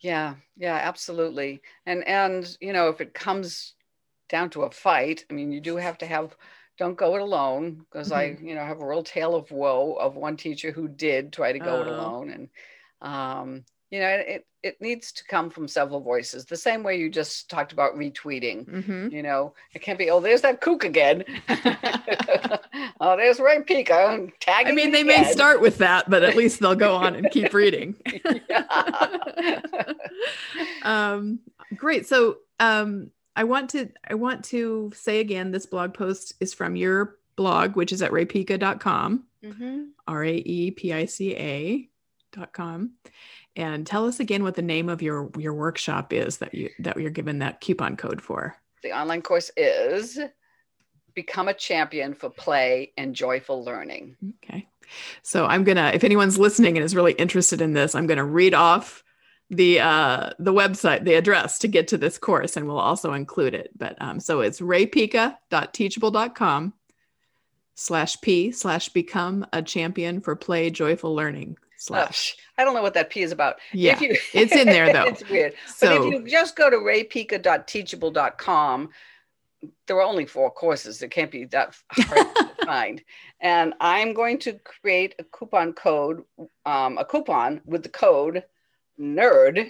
Yeah, 0.00 0.36
yeah, 0.56 0.74
absolutely. 0.76 1.62
And 1.86 2.04
and 2.06 2.56
you 2.60 2.72
know, 2.72 2.88
if 2.88 3.00
it 3.00 3.14
comes 3.14 3.74
down 4.28 4.50
to 4.50 4.62
a 4.62 4.70
fight, 4.70 5.24
I 5.30 5.34
mean, 5.34 5.52
you 5.52 5.60
do 5.60 5.76
have 5.76 5.98
to 5.98 6.06
have 6.06 6.36
don't 6.78 6.96
go 6.96 7.16
it 7.16 7.22
alone 7.22 7.76
because 7.78 8.12
I, 8.12 8.24
Mm-hmm. 8.24 8.38
you 8.40 8.54
know, 8.54 8.64
have 8.64 8.80
a 8.80 8.86
real 8.86 9.02
tale 9.02 9.34
of 9.34 9.50
woe 9.50 9.94
of 9.94 10.16
one 10.16 10.36
teacher 10.36 10.70
who 10.72 10.88
did 10.88 11.32
try 11.32 11.52
to 11.52 11.60
go 11.60 11.82
it 11.82 11.88
Oh. 11.88 11.88
alone 11.88 12.30
and 12.30 12.50
um 13.02 13.64
you 13.90 14.00
know, 14.00 14.08
it 14.08 14.44
it 14.62 14.76
needs 14.82 15.12
to 15.12 15.24
come 15.24 15.48
from 15.48 15.66
several 15.66 16.00
voices. 16.00 16.44
The 16.44 16.56
same 16.58 16.82
way 16.82 16.98
you 16.98 17.08
just 17.08 17.48
talked 17.48 17.72
about 17.72 17.94
retweeting. 17.94 18.66
Mhm. 18.68 19.10
You 19.10 19.22
know, 19.22 19.54
it 19.72 19.80
can't 19.80 19.98
be, 19.98 20.10
oh, 20.10 20.20
there's 20.20 20.42
that 20.42 20.60
kook 20.60 20.84
again. 20.84 21.24
oh, 23.00 23.16
there's 23.16 23.40
Rae 23.40 23.62
Pica 23.62 24.26
tagging. 24.40 24.72
I 24.72 24.74
mean, 24.74 24.86
me 24.86 24.92
they 24.92 25.04
may 25.04 25.24
start 25.32 25.62
with 25.62 25.78
that, 25.78 26.10
but 26.10 26.22
at 26.22 26.36
least 26.36 26.60
they'll 26.60 26.74
go 26.74 26.94
on 26.96 27.14
and 27.14 27.30
keep 27.30 27.54
reading. 27.62 27.94
Um, 30.82 31.40
great. 31.76 32.06
So 32.06 32.38
um, 32.60 33.10
I 33.36 33.44
want 33.44 33.70
to 33.70 33.88
I 34.08 34.14
want 34.14 34.44
to 34.46 34.92
say 34.94 35.20
again, 35.20 35.50
this 35.50 35.66
blog 35.66 35.94
post 35.94 36.34
is 36.40 36.54
from 36.54 36.76
your 36.76 37.16
blog, 37.36 37.76
which 37.76 37.92
is 37.92 38.02
at 38.02 38.10
raepica.com, 38.10 39.24
Mhm. 39.44 39.88
R 40.06 40.24
A 40.24 40.34
E 40.34 40.70
P 40.72 40.92
I 40.92 41.04
C 41.06 41.36
A 41.36 41.88
com. 42.46 42.92
And 43.56 43.86
tell 43.86 44.06
us 44.06 44.20
again 44.20 44.44
what 44.44 44.54
the 44.54 44.62
name 44.62 44.88
of 44.88 45.02
your 45.02 45.30
your 45.36 45.54
workshop 45.54 46.12
is 46.12 46.38
that 46.38 46.54
you 46.54 46.70
that 46.80 46.96
you're 46.96 47.10
given 47.10 47.40
that 47.40 47.60
coupon 47.60 47.96
code 47.96 48.22
for. 48.22 48.56
The 48.82 48.92
online 48.92 49.22
course 49.22 49.50
is 49.56 50.18
Become 51.14 51.48
a 51.48 51.54
Champion 51.54 52.14
for 52.14 52.30
Play 52.30 52.92
and 52.96 53.12
Joyful 53.14 53.64
Learning. 53.64 54.16
Okay. 54.44 54.68
So 55.22 55.46
I'm 55.46 55.64
gonna, 55.64 55.90
if 55.92 56.04
anyone's 56.04 56.38
listening 56.38 56.76
and 56.76 56.84
is 56.84 56.94
really 56.94 57.10
interested 57.12 57.60
in 57.60 57.72
this, 57.72 57.96
I'm 57.96 58.06
gonna 58.06 58.24
read 58.24 58.54
off 58.54 59.02
the 59.50 59.80
uh 59.80 60.30
the 60.38 60.52
website, 60.52 61.04
the 61.04 61.14
address 61.14 61.58
to 61.60 61.68
get 61.68 61.88
to 61.88 61.96
this 61.98 62.18
course, 62.18 62.56
and 62.56 62.66
we'll 62.66 62.78
also 62.78 63.14
include 63.14 63.54
it. 63.54 63.70
But 63.76 63.96
um, 64.00 64.20
so 64.20 64.40
it's 64.40 64.60
raepica.teachable.com 64.60 66.74
slash 67.74 68.20
p 68.20 68.52
slash 68.52 68.90
become 68.90 69.46
a 69.52 69.62
champion 69.62 70.20
for 70.20 70.36
play 70.36 70.70
joyful 70.70 71.14
learning 71.14 71.56
Oh, 71.78 71.80
slash. 71.80 72.36
I 72.56 72.64
don't 72.64 72.74
know 72.74 72.82
what 72.82 72.94
that 72.94 73.10
P 73.10 73.22
is 73.22 73.30
about. 73.30 73.56
Yeah, 73.72 73.92
If 73.94 74.00
you- 74.00 74.16
it's 74.34 74.52
in 74.54 74.66
there, 74.66 74.92
though. 74.92 75.04
it's 75.06 75.28
weird. 75.28 75.54
So 75.68 75.86
but 75.86 75.96
if 76.06 76.12
you 76.12 76.26
just 76.28 76.56
go 76.56 76.68
to 76.68 76.76
raepica.teachable.com, 76.76 78.90
there 79.86 79.96
are 79.96 80.02
only 80.02 80.26
four 80.26 80.50
courses. 80.50 81.00
It 81.02 81.10
can't 81.10 81.30
be 81.30 81.44
that 81.46 81.76
hard 81.92 82.34
to 82.36 82.50
find. 82.66 83.02
And 83.40 83.74
I'm 83.80 84.12
going 84.12 84.38
to 84.40 84.54
create 84.54 85.14
a 85.20 85.24
coupon 85.24 85.72
code, 85.72 86.24
um, 86.66 86.98
a 86.98 87.04
coupon 87.04 87.60
with 87.64 87.84
the 87.84 87.88
code 87.88 88.42
NERD, 89.00 89.68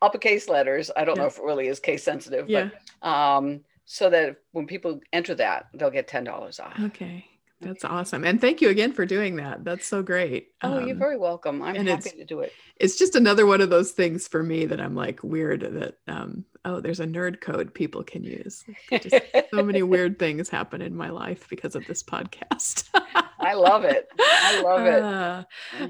uppercase 0.00 0.48
letters. 0.48 0.90
I 0.96 1.04
don't 1.04 1.18
know 1.18 1.26
if 1.26 1.36
it 1.38 1.44
really 1.44 1.68
is 1.68 1.80
case 1.80 2.02
sensitive, 2.02 2.48
yeah. 2.48 2.70
but 3.02 3.08
um, 3.08 3.60
so 3.84 4.08
that 4.10 4.36
when 4.52 4.66
people 4.66 5.00
enter 5.12 5.34
that, 5.34 5.66
they'll 5.74 5.90
get 5.90 6.08
$10 6.08 6.60
off. 6.60 6.80
Okay. 6.80 7.26
That's 7.60 7.84
awesome. 7.84 8.24
And 8.24 8.40
thank 8.40 8.60
you 8.60 8.68
again 8.68 8.92
for 8.92 9.04
doing 9.04 9.36
that. 9.36 9.64
That's 9.64 9.86
so 9.86 10.02
great. 10.02 10.48
Oh, 10.62 10.78
you're 10.78 10.92
Um, 10.92 10.98
very 10.98 11.16
welcome. 11.16 11.60
I'm 11.60 11.74
happy 11.86 12.10
to 12.10 12.24
do 12.24 12.40
it. 12.40 12.52
it's 12.76 12.96
just 12.96 13.16
another 13.16 13.46
one 13.46 13.60
of 13.60 13.68
those 13.70 13.90
things 13.92 14.28
for 14.28 14.42
me 14.42 14.66
that 14.66 14.80
I'm 14.80 14.94
like 14.94 15.22
weird 15.24 15.62
that 15.62 15.96
um 16.06 16.44
oh 16.68 16.80
there's 16.80 17.00
a 17.00 17.06
nerd 17.06 17.40
code 17.40 17.72
people 17.74 18.02
can 18.04 18.22
use. 18.22 18.64
Just 18.90 19.16
so 19.50 19.62
many 19.62 19.82
weird 19.82 20.18
things 20.18 20.48
happen 20.48 20.82
in 20.82 20.94
my 20.94 21.08
life 21.10 21.48
because 21.48 21.74
of 21.74 21.86
this 21.86 22.02
podcast. 22.02 22.88
I 23.40 23.54
love 23.54 23.84
it. 23.84 24.08
I 24.18 24.62
love 24.62 24.84
it. 24.86 25.02
Uh, 25.02 25.44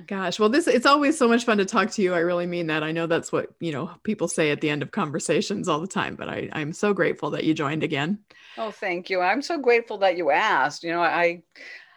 gosh, 0.07 0.39
well 0.39 0.49
this 0.49 0.67
it's 0.67 0.87
always 0.87 1.19
so 1.19 1.27
much 1.29 1.45
fun 1.45 1.59
to 1.59 1.65
talk 1.65 1.91
to 1.93 2.03
you. 2.03 2.15
I 2.15 2.19
really 2.21 2.47
mean 2.47 2.69
that. 2.69 2.83
I 2.83 2.93
know 2.93 3.07
that's 3.07 3.33
what, 3.33 3.49
you 3.61 3.73
know, 3.73 3.91
people 4.05 4.29
say 4.29 4.51
at 4.51 4.61
the 4.61 4.71
end 4.71 4.83
of 4.83 4.91
conversations 4.93 5.69
all 5.69 5.81
the 5.81 5.87
time, 5.87 6.15
but 6.15 6.29
I 6.29 6.49
I'm 6.53 6.73
so 6.73 6.93
grateful 6.95 7.31
that 7.31 7.45
you 7.45 7.55
joined 7.55 7.83
again. 7.83 8.19
Oh, 8.57 8.71
thank 8.71 9.11
you. 9.11 9.21
I'm 9.21 9.43
so 9.43 9.59
grateful 9.59 9.99
that 9.99 10.17
you 10.17 10.31
asked. 10.31 10.83
You 10.85 10.91
know, 10.93 11.01
I, 11.01 11.43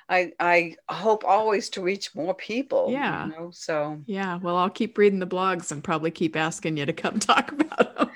I, 0.08 0.32
I 0.40 0.76
hope 0.90 1.24
always 1.26 1.70
to 1.72 1.82
reach 1.82 2.14
more 2.16 2.34
people. 2.36 2.88
you 2.90 2.94
Yeah. 2.96 3.30
know, 3.38 3.52
so 3.52 4.02
Yeah, 4.06 4.38
well 4.42 4.58
I'll 4.58 4.70
keep 4.70 4.98
reading 4.98 5.20
the 5.20 5.28
blogs 5.28 5.72
and 5.72 5.84
probably 5.84 6.12
keep 6.12 6.36
asking 6.36 6.78
you 6.78 6.86
to 6.86 6.94
come 6.94 7.20
talk 7.32 7.52
about 7.52 7.98
them. 7.98 8.10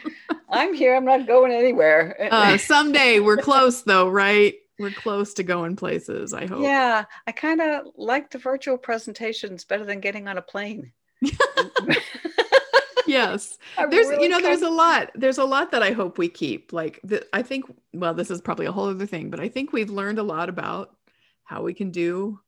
I'm 0.49 0.73
here. 0.73 0.95
I'm 0.95 1.05
not 1.05 1.27
going 1.27 1.51
anywhere. 1.51 2.15
Uh, 2.35 2.57
someday 2.57 3.19
we're 3.19 3.37
close 3.37 3.83
though, 3.83 4.09
right? 4.09 4.55
We're 4.77 4.91
close 4.91 5.33
to 5.35 5.43
going 5.43 5.75
places, 5.77 6.33
I 6.33 6.47
hope. 6.47 6.63
yeah, 6.63 7.05
I 7.27 7.31
kind 7.31 7.61
of 7.61 7.87
like 7.95 8.29
the 8.29 8.39
virtual 8.39 8.77
presentations 8.77 9.63
better 9.63 9.85
than 9.85 10.01
getting 10.01 10.27
on 10.27 10.37
a 10.37 10.41
plane. 10.41 10.91
yes. 13.07 13.57
I 13.77 13.85
There's 13.85 14.07
really 14.07 14.23
you 14.23 14.29
know 14.29 14.41
there's 14.41 14.63
a 14.63 14.69
lot 14.69 15.11
there's 15.15 15.37
a 15.37 15.45
lot 15.45 15.71
that 15.71 15.83
I 15.83 15.91
hope 15.91 16.17
we 16.17 16.27
keep. 16.27 16.73
Like 16.73 16.99
the, 17.03 17.25
I 17.31 17.41
think 17.41 17.65
well 17.93 18.13
this 18.13 18.29
is 18.29 18.41
probably 18.41 18.65
a 18.65 18.71
whole 18.71 18.89
other 18.89 19.05
thing, 19.05 19.29
but 19.29 19.39
I 19.39 19.47
think 19.47 19.71
we've 19.71 19.89
learned 19.89 20.19
a 20.19 20.23
lot 20.23 20.49
about 20.49 20.95
how 21.43 21.61
we 21.61 21.73
can 21.73 21.91
do 21.91 22.39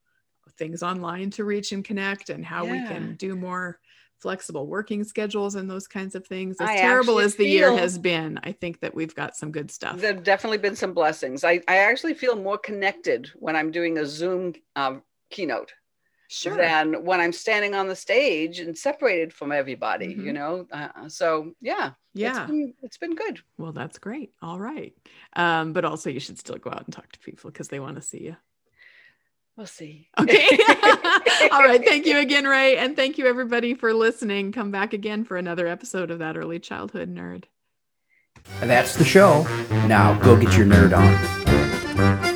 things 0.57 0.81
online 0.83 1.29
to 1.29 1.43
reach 1.43 1.71
and 1.71 1.85
connect 1.85 2.29
and 2.29 2.43
how 2.43 2.65
we 2.65 2.79
can 2.87 3.15
do 3.15 3.35
more 3.35 3.79
flexible 4.19 4.67
working 4.67 5.03
schedules 5.03 5.55
and 5.55 5.69
those 5.69 5.87
kinds 5.87 6.15
of 6.15 6.25
things. 6.27 6.57
As 6.59 6.69
I 6.69 6.75
terrible 6.77 7.19
as 7.19 7.35
the 7.35 7.47
year 7.47 7.75
has 7.75 7.97
been, 7.97 8.39
I 8.43 8.51
think 8.51 8.79
that 8.81 8.95
we've 8.95 9.13
got 9.13 9.35
some 9.35 9.51
good 9.51 9.71
stuff. 9.71 9.99
There 9.99 10.13
have 10.13 10.23
definitely 10.23 10.57
been 10.57 10.75
some 10.75 10.93
blessings. 10.93 11.43
I, 11.43 11.61
I 11.67 11.77
actually 11.77 12.13
feel 12.13 12.35
more 12.35 12.57
connected 12.57 13.31
when 13.35 13.55
I'm 13.55 13.71
doing 13.71 13.97
a 13.97 14.05
Zoom 14.05 14.53
um, 14.75 15.03
keynote 15.29 15.73
sure. 16.29 16.57
than 16.57 17.05
when 17.05 17.19
I'm 17.19 17.31
standing 17.31 17.75
on 17.75 17.87
the 17.87 17.95
stage 17.95 18.59
and 18.59 18.77
separated 18.77 19.33
from 19.33 19.51
everybody. 19.51 20.07
You 20.07 20.31
Mhm. 20.31 20.33
know, 20.33 20.67
uh, 20.71 21.09
so 21.09 21.53
yeah, 21.61 21.91
yeah. 22.13 22.29
it's 22.29 22.51
been, 22.51 22.73
it's 22.81 22.97
been 22.97 23.15
good. 23.15 23.39
Well, 23.57 23.71
that's 23.71 23.99
great. 23.99 24.31
All 24.41 24.59
right. 24.59 24.93
Um, 25.33 25.73
but 25.73 25.85
also 25.85 26.09
you 26.09 26.19
should 26.19 26.39
still 26.39 26.57
go 26.57 26.69
out 26.69 26.85
and 26.85 26.93
talk 26.93 27.11
to 27.11 27.19
people 27.19 27.51
because 27.51 27.67
they 27.67 27.79
want 27.79 27.95
to 27.95 28.01
see 28.01 28.23
you. 28.23 28.35
We'll 29.57 29.65
see. 29.65 30.07
Okay. 30.19 30.47
All 31.51 31.63
right. 31.63 31.83
Thank 31.83 32.05
you 32.05 32.19
again, 32.19 32.45
Rae. 32.45 32.77
And 32.77 32.95
thank 32.95 33.17
you, 33.17 33.25
everybody, 33.27 33.73
for 33.73 33.93
listening. 33.93 34.51
Come 34.51 34.71
back 34.71 34.93
again 34.93 35.23
for 35.23 35.37
another 35.37 35.67
episode 35.67 36.11
of 36.11 36.19
That 36.19 36.37
Early 36.37 36.59
Childhood 36.59 37.13
Nerd. 37.13 37.45
That's 38.61 38.95
the 38.95 39.03
show. 39.05 39.43
Now 39.87 40.17
go 40.19 40.35
get 40.35 40.55
your 40.55 40.65
nerd 40.65 40.95
on. 40.95 42.27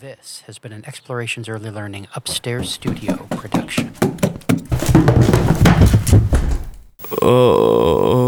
This 0.00 0.42
has 0.46 0.58
been 0.58 0.72
an 0.72 0.84
Explorations 0.86 1.48
Early 1.48 1.70
Learning 1.70 2.06
Upstairs 2.14 2.70
Studio 2.70 3.26
production. 3.30 3.92
Oh. 7.10 8.27